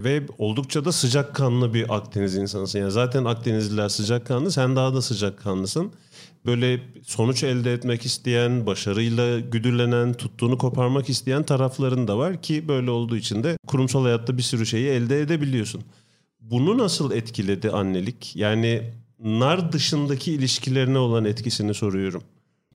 Ve 0.00 0.22
oldukça 0.38 0.84
da 0.84 0.92
sıcakkanlı 0.92 1.74
bir 1.74 1.96
Akdeniz 1.96 2.36
insanısın. 2.36 2.78
Yani 2.78 2.90
zaten 2.90 3.24
Akdenizliler 3.24 3.88
sıcakkanlı, 3.88 4.50
sen 4.50 4.76
daha 4.76 4.94
da 4.94 5.02
sıcakkanlısın 5.02 5.92
böyle 6.48 6.80
sonuç 7.06 7.42
elde 7.42 7.72
etmek 7.72 8.06
isteyen, 8.06 8.66
başarıyla 8.66 9.40
güdülenen, 9.40 10.14
tuttuğunu 10.14 10.58
koparmak 10.58 11.08
isteyen 11.08 11.42
tarafların 11.42 12.08
da 12.08 12.18
var 12.18 12.42
ki 12.42 12.68
böyle 12.68 12.90
olduğu 12.90 13.16
için 13.16 13.44
de 13.44 13.56
kurumsal 13.66 14.02
hayatta 14.02 14.36
bir 14.36 14.42
sürü 14.42 14.66
şeyi 14.66 14.88
elde 14.88 15.20
edebiliyorsun. 15.20 15.82
Bunu 16.40 16.78
nasıl 16.78 17.12
etkiledi 17.12 17.70
annelik? 17.70 18.36
Yani 18.36 18.90
nar 19.18 19.72
dışındaki 19.72 20.32
ilişkilerine 20.32 20.98
olan 20.98 21.24
etkisini 21.24 21.74
soruyorum. 21.74 22.22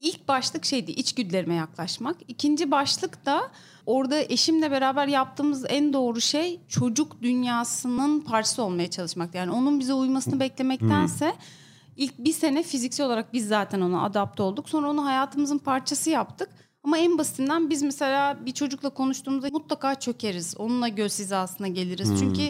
İlk 0.01 0.27
başlık 0.27 0.65
şeydi 0.65 0.92
içgüdülerime 0.92 1.56
yaklaşmak. 1.56 2.18
İkinci 2.27 2.72
başlık 2.72 3.25
da 3.25 3.51
orada 3.86 4.22
eşimle 4.22 4.72
beraber 4.72 5.08
yaptığımız 5.08 5.65
en 5.70 5.94
doğru 5.94 6.22
şey 6.22 6.60
çocuk 6.68 7.22
dünyasının 7.22 8.22
parçası 8.22 8.63
olmaya 8.63 8.89
çalışmak. 8.89 9.36
Yani 9.36 9.51
onun 9.51 9.80
bize 9.80 9.94
uymasını 9.94 10.39
beklemektense... 10.39 11.25
Hmm 11.25 11.62
İlk 11.97 12.19
bir 12.19 12.33
sene 12.33 12.63
fiziksel 12.63 13.05
olarak 13.05 13.33
biz 13.33 13.47
zaten 13.47 13.81
ona 13.81 14.03
adapte 14.03 14.43
olduk. 14.43 14.69
Sonra 14.69 14.89
onu 14.89 15.05
hayatımızın 15.05 15.57
parçası 15.57 16.09
yaptık. 16.09 16.50
Ama 16.83 16.97
en 16.97 17.17
basitinden 17.17 17.69
biz 17.69 17.83
mesela 17.83 18.45
bir 18.45 18.51
çocukla 18.51 18.89
konuştuğumuzda 18.89 19.47
mutlaka 19.51 19.95
çökeriz. 19.95 20.55
Onunla 20.57 20.88
göz 20.88 21.19
hizasına 21.19 21.67
geliriz. 21.67 22.09
Hmm. 22.09 22.17
Çünkü 22.17 22.41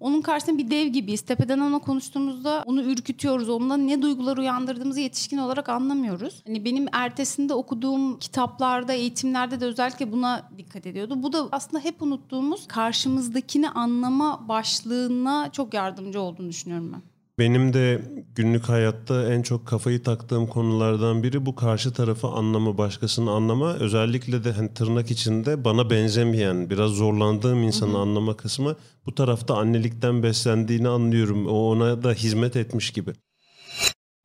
onun 0.00 0.20
karşısında 0.20 0.58
bir 0.58 0.70
dev 0.70 0.86
gibiyiz. 0.86 1.20
Tepeden 1.20 1.58
ona 1.58 1.78
konuştuğumuzda 1.78 2.62
onu 2.66 2.82
ürkütüyoruz. 2.82 3.48
Onunla 3.48 3.76
ne 3.76 4.02
duygular 4.02 4.36
uyandırdığımızı 4.36 5.00
yetişkin 5.00 5.38
olarak 5.38 5.68
anlamıyoruz. 5.68 6.42
Hani 6.46 6.64
benim 6.64 6.86
ertesinde 6.92 7.54
okuduğum 7.54 8.18
kitaplarda, 8.18 8.92
eğitimlerde 8.92 9.60
de 9.60 9.64
özellikle 9.64 10.12
buna 10.12 10.50
dikkat 10.58 10.86
ediyordu. 10.86 11.22
Bu 11.22 11.32
da 11.32 11.48
aslında 11.52 11.84
hep 11.84 12.02
unuttuğumuz 12.02 12.66
karşımızdakini 12.68 13.70
anlama 13.70 14.48
başlığına 14.48 15.52
çok 15.52 15.74
yardımcı 15.74 16.20
olduğunu 16.20 16.48
düşünüyorum 16.48 16.92
ben. 16.92 17.09
Benim 17.40 17.72
de 17.72 18.02
günlük 18.34 18.68
hayatta 18.68 19.32
en 19.32 19.42
çok 19.42 19.66
kafayı 19.66 20.02
taktığım 20.02 20.46
konulardan 20.46 21.22
biri 21.22 21.46
bu 21.46 21.54
karşı 21.54 21.92
tarafı 21.92 22.26
anlama, 22.26 22.78
başkasını 22.78 23.30
anlama. 23.30 23.74
Özellikle 23.74 24.44
de 24.44 24.52
hani 24.52 24.74
tırnak 24.74 25.10
içinde 25.10 25.64
bana 25.64 25.90
benzemeyen, 25.90 26.70
biraz 26.70 26.90
zorlandığım 26.90 27.62
insanı 27.62 27.90
Hı-hı. 27.90 27.98
anlama 27.98 28.36
kısmı 28.36 28.76
bu 29.06 29.14
tarafta 29.14 29.56
annelikten 29.56 30.22
beslendiğini 30.22 30.88
anlıyorum. 30.88 31.46
O 31.46 31.70
ona 31.70 32.02
da 32.02 32.12
hizmet 32.12 32.56
etmiş 32.56 32.90
gibi. 32.90 33.12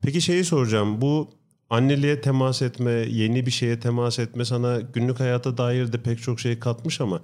Peki 0.02 0.20
şeyi 0.20 0.44
soracağım. 0.44 1.00
Bu 1.00 1.30
anneliğe 1.70 2.20
temas 2.20 2.62
etme, 2.62 2.92
yeni 2.92 3.46
bir 3.46 3.50
şeye 3.50 3.80
temas 3.80 4.18
etme 4.18 4.44
sana 4.44 4.80
günlük 4.80 5.20
hayata 5.20 5.58
dair 5.58 5.92
de 5.92 6.02
pek 6.02 6.22
çok 6.22 6.40
şey 6.40 6.58
katmış 6.58 7.00
ama 7.00 7.20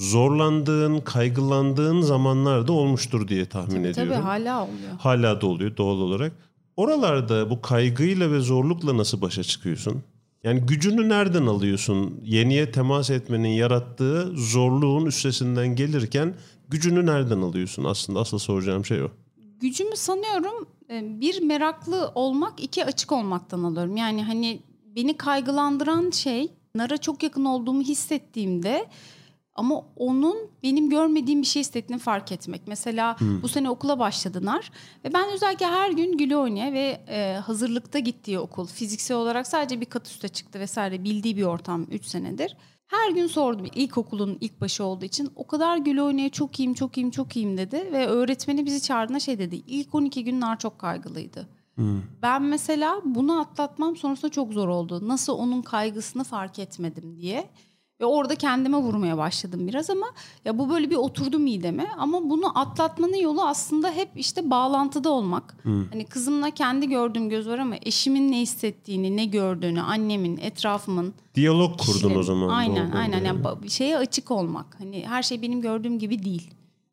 zorlandığın, 0.00 1.00
kaygılandığın 1.00 2.00
zamanlar 2.00 2.68
da 2.68 2.72
olmuştur 2.72 3.28
diye 3.28 3.46
tahmin 3.46 3.74
tabii, 3.74 3.88
ediyorum. 3.88 4.12
Tabii 4.12 4.22
hala 4.22 4.64
oluyor. 4.64 4.92
Hala 4.98 5.40
da 5.40 5.46
oluyor 5.46 5.76
doğal 5.76 5.96
olarak. 5.96 6.32
Oralarda 6.76 7.50
bu 7.50 7.60
kaygıyla 7.60 8.32
ve 8.32 8.40
zorlukla 8.40 8.96
nasıl 8.96 9.20
başa 9.20 9.42
çıkıyorsun? 9.42 10.02
Yani 10.44 10.60
gücünü 10.60 11.08
nereden 11.08 11.46
alıyorsun? 11.46 12.20
Yeniye 12.24 12.72
temas 12.72 13.10
etmenin 13.10 13.48
yarattığı 13.48 14.32
zorluğun 14.36 15.06
üstesinden 15.06 15.76
gelirken 15.76 16.34
gücünü 16.68 17.06
nereden 17.06 17.40
alıyorsun? 17.40 17.84
Aslında 17.84 18.20
asıl 18.20 18.38
soracağım 18.38 18.84
şey 18.84 19.02
o. 19.02 19.08
Gücümü 19.60 19.96
sanıyorum 19.96 20.66
e, 20.90 21.20
bir 21.20 21.42
meraklı 21.42 22.12
olmak, 22.14 22.62
iki 22.62 22.84
açık 22.84 23.12
olmaktan 23.12 23.62
alıyorum. 23.62 23.96
Yani 23.96 24.24
hani 24.24 24.60
beni 24.96 25.16
kaygılandıran 25.16 26.10
şey 26.10 26.48
Nara 26.74 26.98
çok 26.98 27.22
yakın 27.22 27.44
olduğumu 27.44 27.82
hissettiğimde 27.82 28.86
ama 29.60 29.84
onun 29.96 30.36
benim 30.62 30.90
görmediğim 30.90 31.42
bir 31.42 31.46
şey 31.46 31.62
istediğini 31.62 31.98
fark 31.98 32.32
etmek. 32.32 32.62
Mesela 32.66 33.20
hmm. 33.20 33.42
bu 33.42 33.48
sene 33.48 33.70
okula 33.70 33.98
başladılar 33.98 34.70
ve 35.04 35.12
ben 35.12 35.32
özellikle 35.32 35.66
her 35.66 35.90
gün 35.90 36.18
Gül'ü 36.18 36.36
oynaya 36.36 36.72
ve 36.72 37.00
e, 37.08 37.34
hazırlıkta 37.46 37.98
gittiği 37.98 38.38
okul 38.38 38.66
fiziksel 38.66 39.16
olarak 39.16 39.46
sadece 39.46 39.80
bir 39.80 39.86
kat 39.86 40.06
üste 40.06 40.28
çıktı 40.28 40.60
vesaire 40.60 41.04
bildiği 41.04 41.36
bir 41.36 41.42
ortam 41.42 41.86
3 41.90 42.04
senedir. 42.04 42.56
Her 42.86 43.10
gün 43.10 43.26
sordum 43.26 43.66
ilkokulun 43.74 44.38
ilk 44.40 44.60
başı 44.60 44.84
olduğu 44.84 45.04
için 45.04 45.30
o 45.36 45.46
kadar 45.46 45.76
Gül 45.76 45.98
oynaya 45.98 46.28
çok 46.28 46.60
iyiyim 46.60 46.74
çok 46.74 46.98
iyiyim 46.98 47.10
çok 47.10 47.36
iyiyim 47.36 47.58
dedi 47.58 47.88
ve 47.92 48.06
öğretmeni 48.06 48.66
bizi 48.66 48.82
çağırdığında 48.82 49.20
şey 49.20 49.38
dedi 49.38 49.56
ilk 49.66 49.94
12 49.94 50.24
günler 50.24 50.58
çok 50.58 50.78
kaygılıydı. 50.78 51.48
Hmm. 51.74 52.02
Ben 52.22 52.42
mesela 52.42 53.00
bunu 53.04 53.40
atlatmam 53.40 53.96
sonrasında 53.96 54.30
çok 54.30 54.52
zor 54.52 54.68
oldu. 54.68 55.08
Nasıl 55.08 55.32
onun 55.32 55.62
kaygısını 55.62 56.24
fark 56.24 56.58
etmedim 56.58 57.16
diye. 57.16 57.50
Ve 58.00 58.04
orada 58.04 58.34
kendime 58.34 58.76
vurmaya 58.76 59.18
başladım 59.18 59.68
biraz 59.68 59.90
ama 59.90 60.06
ya 60.44 60.58
bu 60.58 60.70
böyle 60.70 60.90
bir 60.90 60.96
oturdu 60.96 61.38
mideme 61.38 61.86
ama 61.98 62.30
bunu 62.30 62.58
atlatmanın 62.58 63.16
yolu 63.16 63.42
aslında 63.42 63.90
hep 63.90 64.08
işte 64.16 64.50
bağlantıda 64.50 65.10
olmak. 65.10 65.56
Hmm. 65.62 65.88
Hani 65.88 66.04
kızımla 66.04 66.50
kendi 66.50 66.88
gördüğüm 66.88 67.28
göz 67.28 67.48
var 67.48 67.58
ama 67.58 67.74
eşimin 67.82 68.32
ne 68.32 68.40
hissettiğini, 68.40 69.16
ne 69.16 69.24
gördüğünü, 69.24 69.80
annemin, 69.80 70.36
etrafımın 70.36 71.14
diyalog 71.34 71.78
kurdun 71.78 71.92
kişilerin. 71.92 72.18
o 72.18 72.22
zaman. 72.22 72.48
Aynen, 72.48 72.90
aynen. 72.90 73.24
Yani. 73.24 73.40
yani 73.42 73.70
şeye 73.70 73.98
açık 73.98 74.30
olmak. 74.30 74.66
Hani 74.78 75.06
her 75.06 75.22
şey 75.22 75.42
benim 75.42 75.60
gördüğüm 75.60 75.98
gibi 75.98 76.24
değil. 76.24 76.50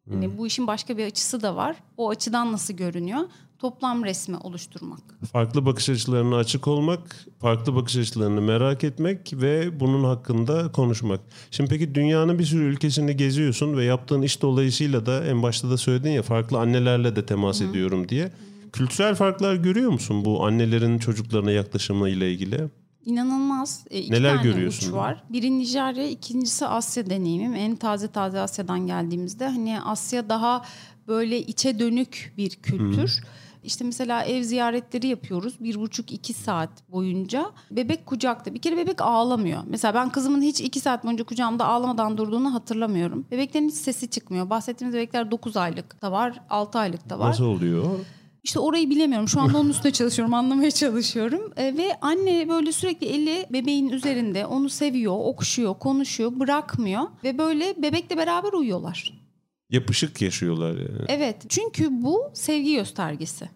Hani 0.10 0.26
hmm. 0.26 0.38
bu 0.38 0.48
işin 0.48 0.68
başka 0.68 0.98
bir 0.98 1.06
açısı 1.06 1.42
da 1.42 1.56
var. 1.56 1.76
O 1.98 2.10
açıdan 2.10 2.52
nasıl 2.52 2.74
görünüyor? 2.74 3.20
Toplam 3.60 4.04
resmi 4.04 4.38
oluşturmak. 4.38 5.00
Farklı 5.32 5.66
bakış 5.66 5.90
açılarına 5.90 6.36
açık 6.36 6.68
olmak, 6.68 7.26
farklı 7.40 7.76
bakış 7.76 7.96
açılarını 7.96 8.42
merak 8.42 8.84
etmek 8.84 9.34
ve 9.34 9.80
bunun 9.80 10.04
hakkında 10.04 10.72
konuşmak. 10.72 11.20
Şimdi 11.52 11.70
peki 11.70 11.96
dünyanın 11.96 12.40
bir 12.40 12.46
sürü 12.46 12.64
ülkesini 12.64 13.18
geziyorsun 13.18 13.78
ve 13.78 13.84
yaptığın 13.84 14.22
iş 14.22 14.42
dolayısıyla 14.42 15.06
da 15.06 15.26
en 15.26 15.44
başta 15.44 15.70
da 15.70 15.78
söyledin 15.78 16.10
ya 16.12 16.22
farklı 16.22 16.60
annelerle 16.60 17.16
de 17.16 17.26
temas 17.26 17.62
Hı-hı. 17.62 17.70
ediyorum 17.70 18.10
diye. 18.10 18.32
Kültürel 18.74 19.16
farklar 19.16 19.56
görüyor 19.56 19.92
musun 19.92 20.26
bu 20.26 20.46
annelerin 20.46 21.00
çocuklarına 21.00 21.52
yaklaşımıyla 21.52 22.28
ilgili? 22.28 22.70
İnanılmaz. 23.06 23.86
E, 23.90 24.00
iki 24.00 24.12
Neler 24.12 24.36
tane 24.36 24.50
görüyorsun? 24.50 24.88
Uç 24.88 24.94
var. 24.94 25.24
Biri 25.30 25.60
Nijerya, 25.60 26.08
ikincisi 26.08 26.66
Asya 26.66 27.10
deneyimim. 27.10 27.56
En 27.56 27.76
taze 27.76 28.08
taze 28.08 28.40
Asya'dan 28.40 28.88
geldiğimizde 28.88 29.48
hani 29.48 29.82
Asya 29.82 30.30
daha 30.30 30.66
böyle 31.08 31.42
içe 31.42 31.80
dönük 31.80 32.34
bir 32.38 32.50
kültür. 32.50 33.10
Hı. 33.10 33.28
İşte 33.68 33.84
mesela 33.86 34.24
ev 34.24 34.44
ziyaretleri 34.44 35.08
yapıyoruz. 35.08 35.54
Bir 35.60 35.76
buçuk 35.76 36.12
iki 36.12 36.34
saat 36.34 36.70
boyunca. 36.92 37.52
Bebek 37.72 38.06
kucakta. 38.06 38.54
Bir 38.54 38.60
kere 38.62 38.78
bebek 38.78 39.02
ağlamıyor. 39.02 39.62
Mesela 39.68 39.94
ben 39.94 40.10
kızımın 40.10 40.42
hiç 40.42 40.62
iki 40.62 40.80
saat 40.80 41.06
boyunca 41.06 41.24
kucağımda 41.24 41.66
ağlamadan 41.66 42.18
durduğunu 42.18 42.54
hatırlamıyorum. 42.54 43.26
Bebeklerin 43.32 43.70
hiç 43.70 43.76
sesi 43.76 44.10
çıkmıyor. 44.10 44.50
Bahsettiğimiz 44.50 44.96
bebekler 44.96 45.32
9 45.32 45.58
aylık 45.58 46.02
da 46.02 46.12
var, 46.12 46.42
6 46.50 46.80
aylık 46.80 47.10
da 47.10 47.20
var. 47.20 47.30
Nasıl 47.30 47.46
oluyor? 47.46 48.00
İşte 48.44 48.60
orayı 48.60 48.90
bilemiyorum. 48.90 49.28
Şu 49.28 49.42
anda 49.42 49.58
onun 49.58 49.70
üstüne 49.70 49.92
çalışıyorum, 49.94 50.34
anlamaya 50.34 50.72
çalışıyorum. 50.72 51.54
E, 51.58 51.78
ve 51.78 52.00
anne 52.02 52.50
böyle 52.50 52.72
sürekli 52.72 53.08
eli 53.08 53.46
bebeğin 53.54 53.90
üzerinde 53.90 54.46
onu 54.46 54.70
seviyor, 54.70 55.16
okşuyor, 55.18 55.80
konuşuyor, 55.80 56.40
bırakmıyor. 56.40 57.04
Ve 57.24 57.38
böyle 57.38 57.82
bebekle 57.82 58.18
beraber 58.18 58.54
uyuyorlar. 58.54 59.28
Yapışık 59.70 60.22
yaşıyorlar 60.22 60.72
yani. 60.72 61.06
Evet 61.08 61.36
çünkü 61.50 61.88
bu 61.92 62.22
sevgi 62.34 62.76
göstergesi. 62.76 63.50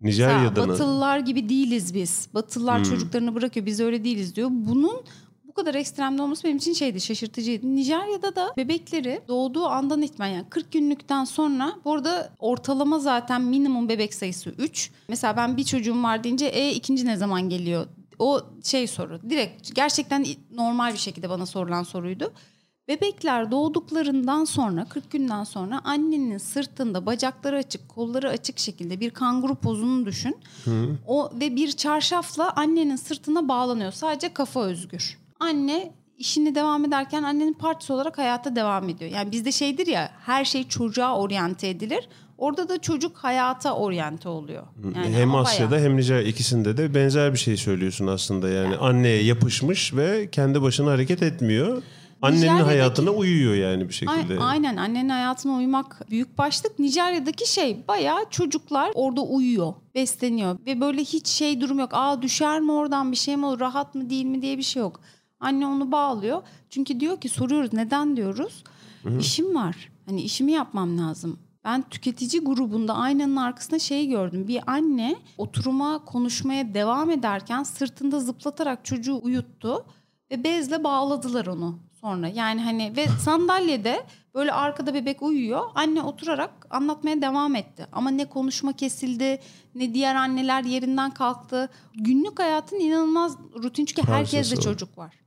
Nijerya'da 0.00 0.66
mı? 0.66 0.72
Batılılar 0.72 1.18
gibi 1.18 1.48
değiliz 1.48 1.94
biz. 1.94 2.28
Batılılar 2.34 2.78
hmm. 2.78 2.84
çocuklarını 2.84 3.34
bırakıyor 3.34 3.66
biz 3.66 3.80
öyle 3.80 4.04
değiliz 4.04 4.36
diyor. 4.36 4.48
Bunun 4.52 5.02
bu 5.44 5.52
kadar 5.52 5.74
ekstremde 5.74 6.22
olması 6.22 6.44
benim 6.44 6.56
için 6.56 6.72
şeydi 6.72 7.00
şaşırtıcıydı. 7.00 7.76
Nijerya'da 7.76 8.36
da 8.36 8.52
bebekleri 8.56 9.20
doğduğu 9.28 9.66
andan 9.66 10.02
itibaren 10.02 10.30
yani 10.30 10.48
40 10.50 10.72
günlükten 10.72 11.24
sonra 11.24 11.72
bu 11.84 11.92
arada 11.92 12.32
ortalama 12.38 12.98
zaten 12.98 13.42
minimum 13.42 13.88
bebek 13.88 14.14
sayısı 14.14 14.50
3. 14.50 14.90
Mesela 15.08 15.36
ben 15.36 15.56
bir 15.56 15.64
çocuğum 15.64 16.02
var 16.02 16.24
deyince 16.24 16.46
e 16.46 16.72
ikinci 16.72 17.06
ne 17.06 17.16
zaman 17.16 17.48
geliyor? 17.48 17.86
O 18.18 18.40
şey 18.64 18.86
soru 18.86 19.20
direkt 19.30 19.74
gerçekten 19.74 20.26
normal 20.54 20.92
bir 20.92 20.98
şekilde 20.98 21.30
bana 21.30 21.46
sorulan 21.46 21.82
soruydu. 21.82 22.32
Bebekler 22.88 23.50
doğduklarından 23.50 24.44
sonra 24.44 24.84
40 24.84 25.10
günden 25.10 25.44
sonra 25.44 25.80
annenin 25.84 26.38
sırtında 26.38 27.06
bacakları 27.06 27.56
açık, 27.56 27.88
kolları 27.88 28.28
açık 28.28 28.58
şekilde 28.58 29.00
bir 29.00 29.10
kanguru 29.10 29.54
pozunu 29.54 30.06
düşün. 30.06 30.36
Hı. 30.64 30.88
O 31.06 31.30
ve 31.40 31.56
bir 31.56 31.72
çarşafla 31.72 32.52
annenin 32.56 32.96
sırtına 32.96 33.48
bağlanıyor. 33.48 33.92
Sadece 33.92 34.32
kafa 34.32 34.64
özgür. 34.64 35.18
Anne 35.40 35.92
işini 36.18 36.54
devam 36.54 36.84
ederken 36.84 37.22
annenin 37.22 37.52
partisi 37.52 37.92
olarak 37.92 38.18
hayata 38.18 38.56
devam 38.56 38.88
ediyor. 38.88 39.10
Yani 39.10 39.32
bizde 39.32 39.52
şeydir 39.52 39.86
ya 39.86 40.10
her 40.26 40.44
şey 40.44 40.68
çocuğa 40.68 41.18
oryante 41.18 41.68
edilir. 41.68 42.08
Orada 42.38 42.68
da 42.68 42.78
çocuk 42.78 43.16
hayata 43.16 43.74
oryante 43.74 44.28
oluyor. 44.28 44.62
Yani 44.96 45.16
hem 45.16 45.34
Asya'da 45.34 45.70
bayağı... 45.70 45.84
hem 45.84 45.96
Nijerya 45.96 46.22
ikisinde 46.22 46.76
de 46.76 46.94
benzer 46.94 47.32
bir 47.32 47.38
şey 47.38 47.56
söylüyorsun 47.56 48.06
aslında. 48.06 48.48
Yani, 48.48 48.64
yani 48.64 48.76
anneye 48.76 49.22
yapışmış 49.22 49.94
ve 49.94 50.30
kendi 50.30 50.62
başına 50.62 50.90
hareket 50.90 51.22
etmiyor. 51.22 51.82
Annenin 52.22 52.62
hayatına 52.62 53.10
uyuyor 53.10 53.54
yani 53.54 53.88
bir 53.88 53.94
şekilde. 53.94 54.38
Aynen 54.38 54.76
annenin 54.76 55.08
hayatına 55.08 55.56
uymak 55.56 56.10
büyük 56.10 56.38
başlık. 56.38 56.78
Nijerya'daki 56.78 57.52
şey 57.52 57.88
bayağı 57.88 58.30
çocuklar 58.30 58.90
orada 58.94 59.20
uyuyor, 59.20 59.74
besleniyor 59.94 60.58
ve 60.66 60.80
böyle 60.80 61.00
hiç 61.00 61.26
şey 61.26 61.60
durum 61.60 61.78
yok. 61.78 61.90
Aa 61.92 62.22
düşer 62.22 62.60
mi 62.60 62.72
oradan 62.72 63.12
bir 63.12 63.16
şey 63.16 63.36
mi 63.36 63.46
olur, 63.46 63.60
rahat 63.60 63.94
mı 63.94 64.10
değil 64.10 64.24
mi 64.24 64.42
diye 64.42 64.58
bir 64.58 64.62
şey 64.62 64.80
yok. 64.80 65.00
Anne 65.40 65.66
onu 65.66 65.92
bağlıyor. 65.92 66.42
Çünkü 66.70 67.00
diyor 67.00 67.20
ki 67.20 67.28
soruyoruz 67.28 67.72
neden 67.72 68.16
diyoruz. 68.16 68.64
Hı-hı. 69.02 69.18
İşim 69.18 69.54
var. 69.54 69.90
Hani 70.06 70.22
işimi 70.22 70.52
yapmam 70.52 70.98
lazım. 70.98 71.38
Ben 71.64 71.82
tüketici 71.82 72.44
grubunda 72.44 72.94
aynanın 72.94 73.36
arkasında 73.36 73.78
şey 73.78 74.08
gördüm. 74.08 74.48
Bir 74.48 74.60
anne 74.66 75.16
oturuma 75.38 76.04
konuşmaya 76.04 76.74
devam 76.74 77.10
ederken 77.10 77.62
sırtında 77.62 78.20
zıplatarak 78.20 78.84
çocuğu 78.84 79.20
uyuttu 79.22 79.84
ve 80.30 80.44
bezle 80.44 80.84
bağladılar 80.84 81.46
onu 81.46 81.78
sonra. 82.06 82.28
Yani 82.28 82.62
hani 82.62 82.96
ve 82.96 83.08
sandalyede 83.08 84.06
böyle 84.34 84.52
arkada 84.52 84.94
bebek 84.94 85.22
uyuyor. 85.22 85.62
Anne 85.74 86.02
oturarak 86.02 86.66
anlatmaya 86.70 87.22
devam 87.22 87.54
etti. 87.54 87.86
Ama 87.92 88.10
ne 88.10 88.24
konuşma 88.24 88.72
kesildi, 88.72 89.40
ne 89.74 89.94
diğer 89.94 90.14
anneler 90.14 90.64
yerinden 90.64 91.10
kalktı. 91.10 91.68
Günlük 91.94 92.38
hayatın 92.38 92.76
inanılmaz 92.76 93.36
rutin 93.62 93.84
çünkü 93.84 94.02
herkeste 94.02 94.56
çocuk 94.56 94.98
var. 94.98 95.25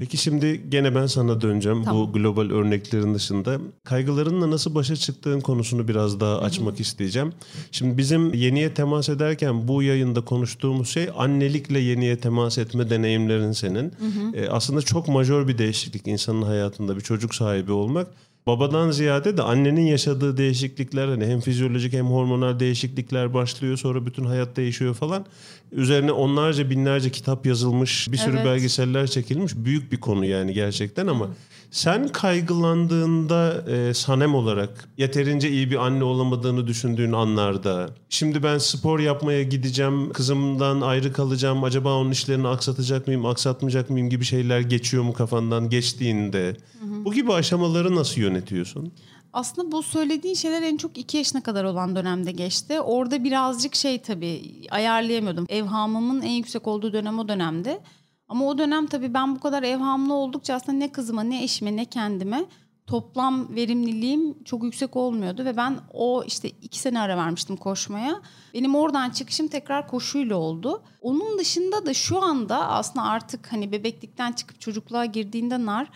Peki 0.00 0.16
şimdi 0.16 0.60
gene 0.68 0.94
ben 0.94 1.06
sana 1.06 1.40
döneceğim 1.40 1.84
tamam. 1.84 2.08
bu 2.08 2.12
global 2.12 2.50
örneklerin 2.50 3.14
dışında. 3.14 3.58
Kaygılarınla 3.84 4.50
nasıl 4.50 4.74
başa 4.74 4.96
çıktığın 4.96 5.40
konusunu 5.40 5.88
biraz 5.88 6.20
daha 6.20 6.38
açmak 6.38 6.74
Hı-hı. 6.74 6.82
isteyeceğim. 6.82 7.32
Şimdi 7.72 7.98
bizim 7.98 8.34
yeniye 8.34 8.74
temas 8.74 9.08
ederken 9.08 9.68
bu 9.68 9.82
yayında 9.82 10.20
konuştuğumuz 10.20 10.88
şey 10.88 11.08
annelikle 11.16 11.78
yeniye 11.78 12.16
temas 12.16 12.58
etme 12.58 12.90
deneyimlerin 12.90 13.52
senin. 13.52 13.92
E, 14.34 14.48
aslında 14.48 14.82
çok 14.82 15.08
majör 15.08 15.48
bir 15.48 15.58
değişiklik 15.58 16.06
insanın 16.06 16.42
hayatında 16.42 16.96
bir 16.96 17.00
çocuk 17.00 17.34
sahibi 17.34 17.72
olmak. 17.72 18.06
Babadan 18.46 18.90
ziyade 18.90 19.36
de 19.36 19.42
annenin 19.42 19.86
yaşadığı 19.86 20.36
değişiklikler 20.36 21.08
hani 21.08 21.26
hem 21.26 21.40
fizyolojik 21.40 21.92
hem 21.92 22.06
hormonal 22.06 22.60
değişiklikler 22.60 23.34
başlıyor 23.34 23.76
sonra 23.76 24.06
bütün 24.06 24.24
hayat 24.24 24.56
değişiyor 24.56 24.94
falan. 24.94 25.26
Üzerine 25.72 26.12
onlarca 26.12 26.70
binlerce 26.70 27.10
kitap 27.10 27.46
yazılmış 27.46 28.12
bir 28.12 28.16
sürü 28.16 28.36
Evet. 28.36 28.46
belgeseller 28.46 29.06
çekilmiş 29.06 29.52
büyük 29.56 29.92
bir 29.92 30.00
konu 30.00 30.24
yani 30.24 30.52
gerçekten 30.52 31.06
ama 31.06 31.28
sen 31.70 32.08
kaygılandığında 32.08 33.64
e, 33.70 33.94
Sanem 33.94 34.34
olarak 34.34 34.88
yeterince 34.98 35.50
iyi 35.50 35.70
bir 35.70 35.76
anne 35.76 36.04
olamadığını 36.04 36.66
düşündüğün 36.66 37.12
anlarda 37.12 37.90
şimdi 38.08 38.42
ben 38.42 38.58
spor 38.58 39.00
yapmaya 39.00 39.42
gideceğim 39.42 40.12
kızımdan 40.12 40.80
ayrı 40.80 41.12
kalacağım 41.12 41.64
acaba 41.64 41.96
onun 41.96 42.10
işlerini 42.10 42.48
aksatacak 42.48 43.06
mıyım 43.06 43.26
aksatmayacak 43.26 43.90
mıyım 43.90 44.10
gibi 44.10 44.24
şeyler 44.24 44.60
geçiyor 44.60 45.02
mu 45.02 45.12
kafandan 45.12 45.70
geçtiğinde 45.70 46.56
bu 47.04 47.12
gibi 47.12 47.32
aşamaları 47.32 47.96
nasıl 47.96 48.20
yönetiyorsun? 48.20 48.92
Aslında 49.32 49.72
bu 49.72 49.82
söylediğin 49.82 50.34
şeyler 50.34 50.62
en 50.62 50.76
çok 50.76 50.98
iki 50.98 51.16
yaşına 51.16 51.42
kadar 51.42 51.64
olan 51.64 51.96
dönemde 51.96 52.32
geçti. 52.32 52.80
Orada 52.80 53.24
birazcık 53.24 53.74
şey 53.74 53.98
tabii 53.98 54.42
ayarlayamıyordum. 54.70 55.46
Evhamımın 55.48 56.22
en 56.22 56.32
yüksek 56.32 56.66
olduğu 56.66 56.92
dönem 56.92 57.18
o 57.18 57.28
dönemde. 57.28 57.80
Ama 58.30 58.46
o 58.46 58.58
dönem 58.58 58.86
tabii 58.86 59.14
ben 59.14 59.36
bu 59.36 59.40
kadar 59.40 59.62
evhamlı 59.62 60.14
oldukça 60.14 60.54
aslında 60.54 60.78
ne 60.78 60.92
kızıma 60.92 61.22
ne 61.22 61.42
eşime 61.44 61.76
ne 61.76 61.84
kendime 61.84 62.44
toplam 62.86 63.54
verimliliğim 63.54 64.44
çok 64.44 64.64
yüksek 64.64 64.96
olmuyordu. 64.96 65.44
Ve 65.44 65.56
ben 65.56 65.78
o 65.92 66.24
işte 66.26 66.48
iki 66.48 66.78
sene 66.78 67.00
ara 67.00 67.16
vermiştim 67.16 67.56
koşmaya. 67.56 68.20
Benim 68.54 68.74
oradan 68.74 69.10
çıkışım 69.10 69.48
tekrar 69.48 69.88
koşuyla 69.88 70.36
oldu. 70.36 70.82
Onun 71.00 71.38
dışında 71.38 71.86
da 71.86 71.94
şu 71.94 72.22
anda 72.22 72.68
aslında 72.68 73.06
artık 73.06 73.52
hani 73.52 73.72
bebeklikten 73.72 74.32
çıkıp 74.32 74.60
çocukluğa 74.60 75.04
girdiğinde 75.04 75.66
nar 75.66 75.90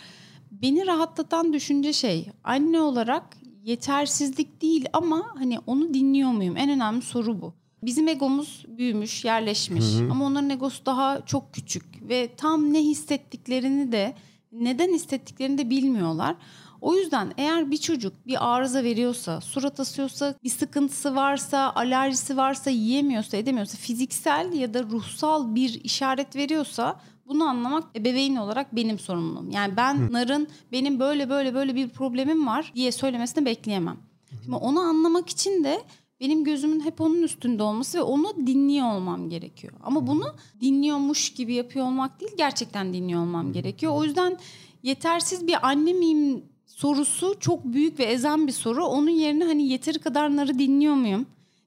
beni 0.51 0.87
rahatlatan 0.87 1.53
düşünce 1.53 1.93
şey 1.93 2.31
anne 2.45 2.81
olarak 2.81 3.25
yetersizlik 3.63 4.63
değil 4.63 4.87
ama 4.93 5.23
hani 5.39 5.59
onu 5.67 5.95
dinliyor 5.95 6.31
muyum? 6.31 6.57
En 6.57 6.71
önemli 6.71 7.03
soru 7.03 7.41
bu. 7.41 7.55
Bizim 7.87 8.09
egomuz 8.09 8.65
büyümüş, 8.69 9.25
yerleşmiş 9.25 9.85
ama 10.11 10.25
onların 10.25 10.51
egosu 10.51 10.87
daha 10.87 11.27
çok 11.27 11.55
küçük 11.55 12.09
ve 12.09 12.31
tam 12.37 12.73
ne 12.73 12.79
hissettiklerini 12.79 13.93
de 13.93 14.15
neden 14.53 14.93
hissettiklerini 14.93 15.59
de 15.59 15.71
bilmiyorlar. 15.71 16.37
O 16.81 16.97
yüzden 16.97 17.33
eğer 17.37 17.71
bir 17.71 17.77
çocuk 17.77 18.27
bir 18.27 18.55
arıza 18.55 18.85
veriyorsa, 18.85 19.41
surat 19.41 19.81
asıyorsa, 19.81 20.35
bir 20.45 20.51
sıkıntısı 20.51 21.15
varsa, 21.15 21.73
alerjisi 21.75 22.37
varsa, 22.37 22.71
yiyemiyorsa, 22.71 23.37
edemiyorsa, 23.37 23.79
fiziksel 23.79 24.53
ya 24.53 24.75
da 24.75 24.83
ruhsal 24.83 25.55
bir 25.55 25.85
işaret 25.85 26.37
veriyorsa 26.37 27.01
bunu 27.27 27.45
anlamak 27.45 27.97
ebeveyn 27.97 28.37
olarak 28.37 28.77
benim 28.77 28.99
sorumluluğum. 28.99 29.51
Yani 29.51 29.77
ben 29.77 30.13
Nar'ın 30.13 30.49
benim 30.73 31.01
böyle 31.01 31.29
böyle 31.29 31.55
böyle 31.55 31.75
bir 31.75 31.89
problemim 31.89 32.47
var 32.47 32.73
diye 32.75 32.93
söylemesini 32.93 33.45
bekleyemem. 33.45 33.97
Şimdi 34.43 34.57
onu 34.57 34.81
anlamak 34.81 35.29
için 35.29 35.65
de 35.65 35.83
benim 36.25 36.45
gözümün 36.45 36.81
hep 36.81 37.01
onun 37.01 37.23
üstünde 37.23 37.63
olması 37.63 37.99
ve 37.99 38.03
onu 38.03 38.47
dinliyor 38.47 38.93
olmam 38.95 39.31
gerekiyor. 39.31 39.73
Ama 39.83 40.07
bunu 40.07 40.35
dinliyormuş 40.61 41.33
gibi 41.33 41.55
yapıyor 41.55 41.87
olmak 41.87 42.21
değil, 42.21 42.33
gerçekten 42.37 42.95
dinliyor 42.95 43.21
olmam 43.21 43.53
gerekiyor. 43.53 43.93
O 43.97 44.05
yüzden 44.05 44.39
yetersiz 44.83 45.47
bir 45.47 45.67
anne 45.67 45.93
miyim 45.93 46.45
sorusu 46.67 47.37
çok 47.41 47.65
büyük 47.65 47.99
ve 47.99 48.05
ezen 48.05 48.47
bir 48.47 48.53
soru. 48.53 48.85
Onun 48.85 49.11
yerine 49.11 49.45
hani 49.45 49.69
yeteri 49.69 49.99
kadar 49.99 50.37
Nar'ı 50.37 50.59
dinliyor 50.59 50.95
muyum? 50.95 51.27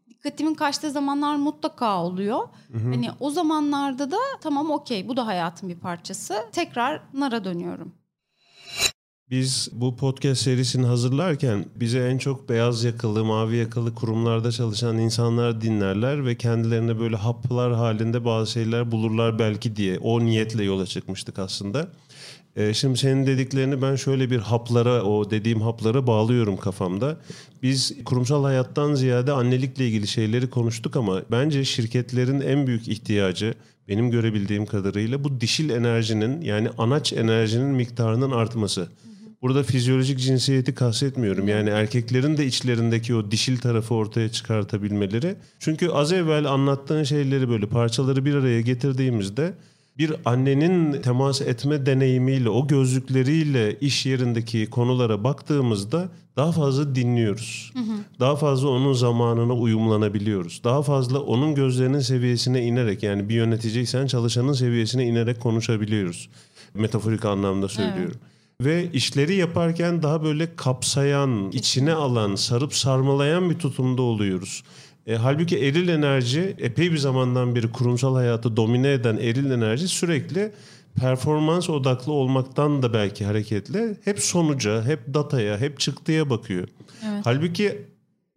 dikkatimin 0.10 0.54
kaçtığı 0.54 0.92
zamanlar 0.92 1.36
mutlaka 1.36 2.04
oluyor. 2.04 2.48
Hani 2.94 3.10
o 3.20 3.30
zamanlarda 3.30 4.12
da 4.12 4.18
tamam 4.42 4.72
okey 4.72 5.08
bu 5.08 5.18
da 5.18 5.28
hayatın 5.28 5.70
bir 5.70 5.80
parçası. 5.80 6.36
Tekrar 6.52 7.02
Nar'a 7.14 7.44
dönüyorum. 7.44 7.92
Biz 9.31 9.69
bu 9.72 9.96
podcast 9.96 10.41
serisini 10.41 10.86
hazırlarken 10.86 11.65
bize 11.75 12.00
en 12.00 12.17
çok 12.17 12.50
beyaz 12.50 12.84
yakalı, 12.84 13.25
mavi 13.25 13.55
yakalı 13.55 13.96
kurumlarda 13.96 14.51
çalışan 14.51 14.98
insanlar 14.98 15.62
dinlerler 15.62 16.25
ve 16.25 16.36
kendilerine 16.36 17.00
böyle 17.00 17.15
haplar 17.15 17.74
halinde 17.74 18.25
bazı 18.25 18.51
şeyler 18.51 18.91
bulurlar 18.91 19.39
belki 19.39 19.75
diye 19.75 19.98
o 19.98 20.25
niyetle 20.25 20.63
yola 20.63 20.86
çıkmıştık 20.86 21.39
aslında. 21.39 21.88
Ee, 22.56 22.73
şimdi 22.73 22.97
senin 22.97 23.28
dediklerini 23.28 23.82
ben 23.82 23.95
şöyle 23.95 24.32
bir 24.32 24.39
haplara, 24.39 25.04
o 25.04 25.32
dediğim 25.32 25.62
haplara 25.62 26.08
bağlıyorum 26.08 26.58
kafamda. 26.58 27.17
Biz 27.63 28.04
kurumsal 28.06 28.43
hayattan 28.43 28.93
ziyade 28.93 29.32
annelikle 29.32 29.88
ilgili 29.88 30.08
şeyleri 30.08 30.49
konuştuk 30.49 30.95
ama 30.95 31.21
bence 31.32 31.65
şirketlerin 31.65 32.41
en 32.41 32.67
büyük 32.67 32.88
ihtiyacı 32.88 33.54
benim 33.88 34.12
görebildiğim 34.12 34.65
kadarıyla 34.65 35.23
bu 35.23 35.41
dişil 35.41 35.69
enerjinin 35.69 36.41
yani 36.41 36.69
anaç 36.78 37.13
enerjinin 37.13 37.67
miktarının 37.67 38.32
artması. 38.32 38.88
Burada 39.41 39.63
fizyolojik 39.63 40.19
cinsiyeti 40.19 40.76
kastetmiyorum. 40.76 41.47
Yani 41.47 41.69
erkeklerin 41.69 42.38
de 42.38 42.45
içlerindeki 42.45 43.15
o 43.15 43.32
dişil 43.32 43.58
tarafı 43.58 43.93
ortaya 43.93 44.32
çıkartabilmeleri. 44.32 45.36
Çünkü 45.60 45.89
az 45.89 46.13
evvel 46.13 46.45
anlattığın 46.45 47.04
şeyleri 47.04 47.50
böyle 47.50 47.65
parçaları 47.65 48.26
bir 48.26 48.36
araya 48.36 48.62
getirdiğimizde 48.62 49.54
bir 49.97 50.13
annenin 50.26 51.02
temas 51.02 51.41
etme 51.41 51.86
deneyimiyle, 51.86 52.50
o 52.50 52.67
gözlükleriyle 52.67 53.80
iş 53.80 54.06
yerindeki 54.06 54.69
konulara 54.69 55.23
baktığımızda 55.23 56.10
daha 56.36 56.52
fazla 56.52 56.95
dinliyoruz. 56.95 57.73
Daha 58.19 58.36
fazla 58.36 58.69
onun 58.69 58.93
zamanına 58.93 59.54
uyumlanabiliyoruz. 59.54 60.62
Daha 60.63 60.82
fazla 60.82 61.19
onun 61.19 61.56
gözlerinin 61.56 62.00
seviyesine 62.00 62.63
inerek 62.63 63.04
yani 63.04 63.30
bir 63.30 63.36
yöneticiysen 63.36 64.08
çalışanın 64.08 64.54
seviyesine 64.54 65.06
inerek 65.06 65.39
konuşabiliyoruz. 65.39 66.30
Metaforik 66.73 67.26
anlamda 67.26 67.67
söylüyorum. 67.67 68.17
Ve 68.62 68.91
işleri 68.93 69.36
yaparken 69.36 70.04
daha 70.04 70.24
böyle 70.24 70.56
kapsayan, 70.56 71.52
içine 71.52 71.93
alan, 71.93 72.36
sarıp 72.36 72.74
sarmalayan 72.74 73.50
bir 73.50 73.60
tutumda 73.60 74.02
oluyoruz. 74.02 74.63
E, 75.08 75.15
halbuki 75.15 75.58
eril 75.58 75.88
enerji 75.88 76.56
epey 76.58 76.91
bir 76.91 76.98
zamandan 76.98 77.56
beri 77.56 77.72
kurumsal 77.72 78.15
hayatı 78.15 78.58
domine 78.58 78.91
eden 78.91 79.17
eril 79.17 79.52
enerji 79.52 79.88
sürekli 79.88 80.52
performans 80.96 81.70
odaklı 81.70 82.12
olmaktan 82.12 82.84
da 82.84 82.93
belki 82.93 83.26
hareketle 83.26 83.98
hep 84.06 84.20
sonuca, 84.20 84.86
hep 84.86 85.13
dataya, 85.13 85.58
hep 85.58 85.80
çıktıya 85.80 86.30
bakıyor. 86.30 86.67
Halbuki 87.24 87.86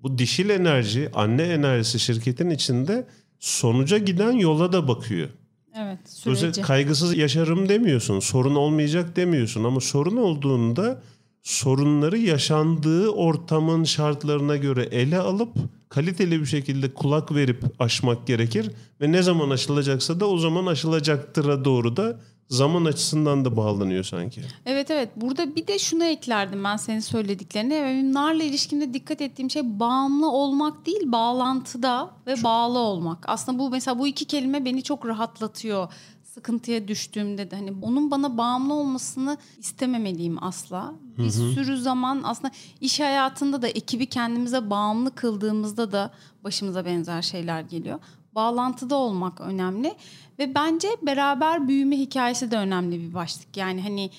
bu 0.03 0.19
dişil 0.19 0.51
enerji, 0.51 1.11
anne 1.15 1.43
enerjisi 1.43 2.01
şirketin 2.01 2.51
içinde 2.51 3.07
sonuca 3.39 3.99
giden 3.99 4.33
yola 4.33 4.73
da 4.73 4.89
bakıyor. 4.89 5.29
Evet 5.75 5.99
Dolayısıyla 6.27 6.35
süreci. 6.37 6.63
kaygısız 6.63 7.17
yaşarım 7.17 7.69
demiyorsun, 7.69 8.21
sorun 8.21 8.55
olmayacak 8.55 9.17
demiyorsun 9.17 9.65
ama 9.65 9.81
sorun 9.81 10.17
olduğunda 10.17 11.03
sorunları 11.43 12.19
yaşandığı 12.19 13.09
ortamın 13.09 13.85
şartlarına 13.85 14.57
göre 14.57 14.83
ele 14.83 15.19
alıp 15.19 15.57
kaliteli 15.89 16.41
bir 16.41 16.47
şekilde 16.47 16.95
kulak 16.95 17.35
verip 17.35 17.65
aşmak 17.79 18.27
gerekir 18.27 18.71
ve 19.01 19.13
ne 19.13 19.23
zaman 19.23 19.51
aşılacaksa 19.51 20.21
da 20.21 20.27
o 20.27 20.39
zaman 20.39 20.67
aşılacaktıra 20.67 21.65
doğru 21.65 21.97
da 21.97 22.21
zaman 22.51 22.85
açısından 22.85 23.45
da 23.45 23.57
bağlanıyor 23.57 24.05
sanki. 24.05 24.43
Evet 24.67 24.91
evet 24.91 25.11
burada 25.17 25.57
bir 25.57 25.67
de 25.67 25.79
şunu 25.79 26.05
eklerdim 26.05 26.65
ben 26.65 26.77
senin 26.77 27.01
söylediklerine. 27.01 27.83
Benim 27.83 28.13
Nar'la 28.13 28.43
ilişkimde 28.43 28.95
dikkat 28.95 29.21
ettiğim 29.21 29.51
şey 29.51 29.81
bağımlı 29.81 30.31
olmak 30.31 30.87
değil 30.87 31.13
bağlantıda 31.13 32.11
ve 32.27 32.35
bağlı 32.45 32.79
olmak. 32.79 33.25
Aslında 33.29 33.59
bu 33.59 33.71
mesela 33.71 33.99
bu 33.99 34.07
iki 34.07 34.25
kelime 34.25 34.65
beni 34.65 34.83
çok 34.83 35.07
rahatlatıyor. 35.07 35.93
Sıkıntıya 36.35 36.89
düştüğümde 36.89 37.51
de 37.51 37.57
hani 37.57 37.73
onun 37.83 38.11
bana 38.11 38.39
bağımlı 38.39 38.75
olmasını 38.75 39.39
istememeliyim 39.59 40.45
asla. 40.45 40.95
Bir 41.19 41.31
sürü 41.31 41.77
zaman 41.79 42.21
aslında 42.25 42.53
iş 42.81 43.01
hayatında 43.01 43.63
da 43.63 43.69
ekibi 43.69 44.07
kendimize 44.07 44.71
bağımlı 44.71 45.15
kıldığımızda 45.15 45.93
da 45.93 46.11
başımıza 46.45 46.85
benzer 46.85 47.23
şeyler 47.23 47.61
geliyor. 47.61 47.99
Bağlantıda 48.35 48.97
olmak 48.97 49.41
önemli 49.41 49.95
ve 50.39 50.55
bence 50.55 50.89
beraber 51.03 51.69
büyüme 51.69 51.99
hikayesi 51.99 52.51
de 52.51 52.57
önemli 52.57 53.01
bir 53.01 53.15
başlık. 53.15 53.57
Yani 53.57 53.83
hani 53.83 54.11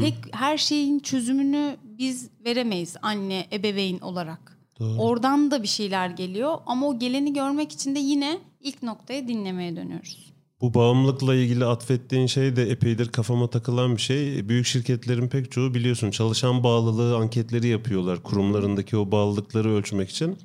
tek 0.00 0.14
her 0.32 0.58
şeyin 0.58 0.98
çözümünü 0.98 1.76
biz 1.98 2.30
veremeyiz 2.44 2.96
anne, 3.02 3.46
ebeveyn 3.52 3.98
olarak. 3.98 4.58
Oradan 4.98 5.50
da 5.50 5.62
bir 5.62 5.68
şeyler 5.68 6.10
geliyor 6.10 6.58
ama 6.66 6.88
o 6.88 6.98
geleni 6.98 7.32
görmek 7.32 7.72
için 7.72 7.94
de 7.94 7.98
yine 7.98 8.38
ilk 8.60 8.82
noktaya 8.82 9.28
dinlemeye 9.28 9.76
dönüyoruz. 9.76 10.30
Bu 10.60 10.74
bağımlılıkla 10.74 11.34
ilgili 11.34 11.64
atfettiğin 11.64 12.26
şey 12.26 12.56
de 12.56 12.70
epeydir 12.70 13.08
kafama 13.08 13.50
takılan 13.50 13.96
bir 13.96 14.00
şey. 14.00 14.48
Büyük 14.48 14.66
şirketlerin 14.66 15.28
pek 15.28 15.52
çoğu 15.52 15.74
biliyorsun 15.74 16.10
çalışan 16.10 16.64
bağlılığı 16.64 17.16
anketleri 17.16 17.66
yapıyorlar 17.66 18.22
kurumlarındaki 18.22 18.96
o 18.96 19.10
bağlılıkları 19.10 19.70
ölçmek 19.70 20.10
için. 20.10 20.38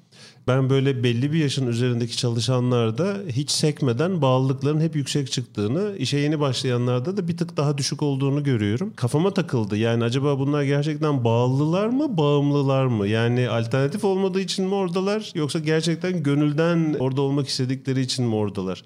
Ben 0.48 0.70
böyle 0.70 1.04
belli 1.04 1.34
bir 1.34 1.40
yaşın 1.40 1.68
üzerindeki 1.68 2.18
çalışanlarda 2.18 3.18
hiç 3.30 3.52
sekmeden 3.52 4.22
bağlılıkların 4.22 4.82
hep 4.82 4.96
yüksek 4.96 5.32
çıktığını, 5.32 5.98
işe 5.98 6.18
yeni 6.18 6.40
başlayanlarda 6.40 7.18
da 7.18 7.28
bir 7.28 7.38
tık 7.38 7.58
daha 7.58 7.78
düşük 7.78 8.04
olduğunu 8.04 8.44
görüyorum. 8.44 8.94
Kafama 8.96 9.34
takıldı. 9.34 9.78
Yani 9.78 10.04
acaba 10.04 10.40
bunlar 10.40 10.64
gerçekten 10.64 11.24
bağlılar 11.24 11.88
mı, 11.88 12.18
bağımlılar 12.18 12.86
mı? 12.86 13.08
Yani 13.08 13.50
alternatif 13.50 14.04
olmadığı 14.04 14.42
için 14.42 14.66
mi 14.66 14.76
oradalar 14.76 15.32
yoksa 15.36 15.60
gerçekten 15.60 16.24
gönülden 16.24 16.96
orada 17.00 17.22
olmak 17.22 17.48
istedikleri 17.48 18.02
için 18.02 18.26
mi 18.26 18.36
oradalar? 18.36 18.84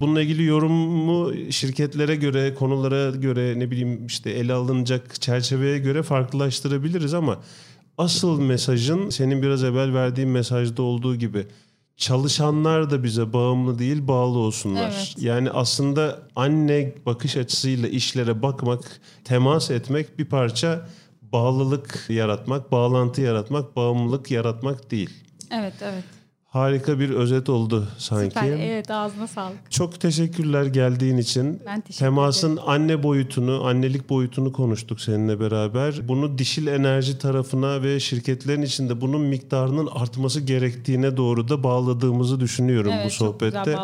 Bununla 0.00 0.22
ilgili 0.22 0.44
yorumu 0.44 1.32
şirketlere 1.50 2.16
göre, 2.16 2.54
konulara 2.54 3.10
göre 3.10 3.58
ne 3.58 3.70
bileyim 3.70 4.06
işte 4.06 4.30
ele 4.30 4.52
alınacak 4.52 5.20
çerçeveye 5.20 5.78
göre 5.78 6.02
farklılaştırabiliriz 6.02 7.14
ama 7.14 7.38
asıl 7.98 8.40
mesajın 8.40 9.10
senin 9.10 9.42
biraz 9.42 9.64
evvel 9.64 9.94
verdiğin 9.94 10.28
mesajda 10.28 10.82
olduğu 10.82 11.16
gibi 11.16 11.46
çalışanlar 11.96 12.90
da 12.90 13.04
bize 13.04 13.32
bağımlı 13.32 13.78
değil 13.78 14.08
bağlı 14.08 14.38
olsunlar. 14.38 14.92
Evet. 14.96 15.14
Yani 15.18 15.50
aslında 15.50 16.22
anne 16.36 16.94
bakış 17.06 17.36
açısıyla 17.36 17.88
işlere 17.88 18.42
bakmak, 18.42 19.00
temas 19.24 19.70
etmek 19.70 20.18
bir 20.18 20.24
parça 20.24 20.88
bağlılık 21.22 22.06
yaratmak, 22.08 22.72
bağlantı 22.72 23.20
yaratmak, 23.20 23.76
bağımlılık 23.76 24.30
yaratmak 24.30 24.90
değil. 24.90 25.10
Evet 25.50 25.74
evet. 25.82 26.04
Harika 26.52 26.98
bir 27.00 27.10
özet 27.10 27.48
oldu 27.48 27.88
sanki. 27.98 28.24
Süper. 28.34 28.58
Evet 28.58 28.90
ağzına 28.90 29.26
sağlık. 29.26 29.70
Çok 29.70 30.00
teşekkürler 30.00 30.64
geldiğin 30.66 31.16
için. 31.16 31.60
Ben 31.66 31.80
teşekkür 31.80 31.98
Temasın 32.04 32.58
anne 32.66 33.02
boyutunu, 33.02 33.64
annelik 33.66 34.10
boyutunu 34.10 34.52
konuştuk 34.52 35.00
seninle 35.00 35.40
beraber. 35.40 36.08
Bunu 36.08 36.38
dişil 36.38 36.66
enerji 36.66 37.18
tarafına 37.18 37.82
ve 37.82 38.00
şirketlerin 38.00 38.62
içinde 38.62 39.00
bunun 39.00 39.20
miktarının 39.20 39.88
artması 39.94 40.40
gerektiğine 40.40 41.16
doğru 41.16 41.48
da 41.48 41.62
bağladığımızı 41.64 42.40
düşünüyorum 42.40 42.92
Evet, 42.94 43.06
bu 43.06 43.10
sohbette. 43.10 43.76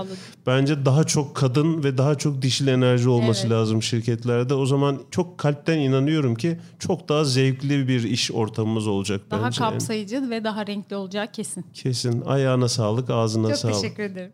Bence 0.46 0.84
daha 0.84 1.04
çok 1.04 1.34
kadın 1.36 1.84
ve 1.84 1.98
daha 1.98 2.14
çok 2.14 2.42
dişil 2.42 2.66
enerji 2.66 3.08
olması 3.08 3.40
Evet. 3.46 3.52
lazım 3.52 3.82
şirketlerde. 3.82 4.54
O 4.54 4.66
zaman 4.66 4.98
çok 5.10 5.38
kalpten 5.38 5.78
inanıyorum 5.78 6.34
ki 6.34 6.58
çok 6.78 7.08
daha 7.08 7.24
zevkli 7.24 7.88
bir 7.88 8.02
iş 8.02 8.32
ortamımız 8.32 8.86
olacak 8.86 9.20
Daha 9.30 9.44
bence. 9.46 9.64
yani. 9.64 9.70
kapsayıcı 9.72 10.30
ve 10.30 10.44
daha 10.44 10.66
renkli 10.66 10.96
olacağı 10.96 11.26
kesin. 11.32 11.64
Kesin. 11.74 12.20
Ayağına 12.20 12.57
sağlık, 12.66 13.10
ağzına 13.10 13.48
Çok 13.48 13.56
sağlık. 13.56 13.74
teşekkür 13.74 14.02
ederim. 14.02 14.32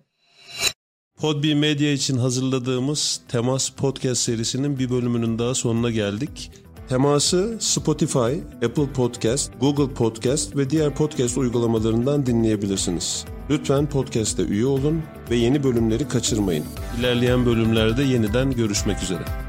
Podbi 1.20 1.54
Medya 1.54 1.92
için 1.92 2.16
hazırladığımız 2.18 3.20
Temas 3.28 3.68
Podcast 3.70 4.20
serisinin 4.22 4.78
bir 4.78 4.90
bölümünün 4.90 5.38
daha 5.38 5.54
sonuna 5.54 5.90
geldik. 5.90 6.50
Teması 6.88 7.56
Spotify, 7.60 8.34
Apple 8.64 8.92
Podcast, 8.94 9.52
Google 9.60 9.94
Podcast 9.94 10.56
ve 10.56 10.70
diğer 10.70 10.94
podcast 10.94 11.38
uygulamalarından 11.38 12.26
dinleyebilirsiniz. 12.26 13.24
Lütfen 13.50 13.88
podcast'te 13.88 14.42
üye 14.42 14.66
olun 14.66 15.02
ve 15.30 15.37
yeni 15.37 15.64
bölümleri 15.64 16.08
kaçırmayın. 16.08 16.64
İlerleyen 17.00 17.46
bölümlerde 17.46 18.02
yeniden 18.02 18.50
görüşmek 18.50 19.02
üzere. 19.02 19.43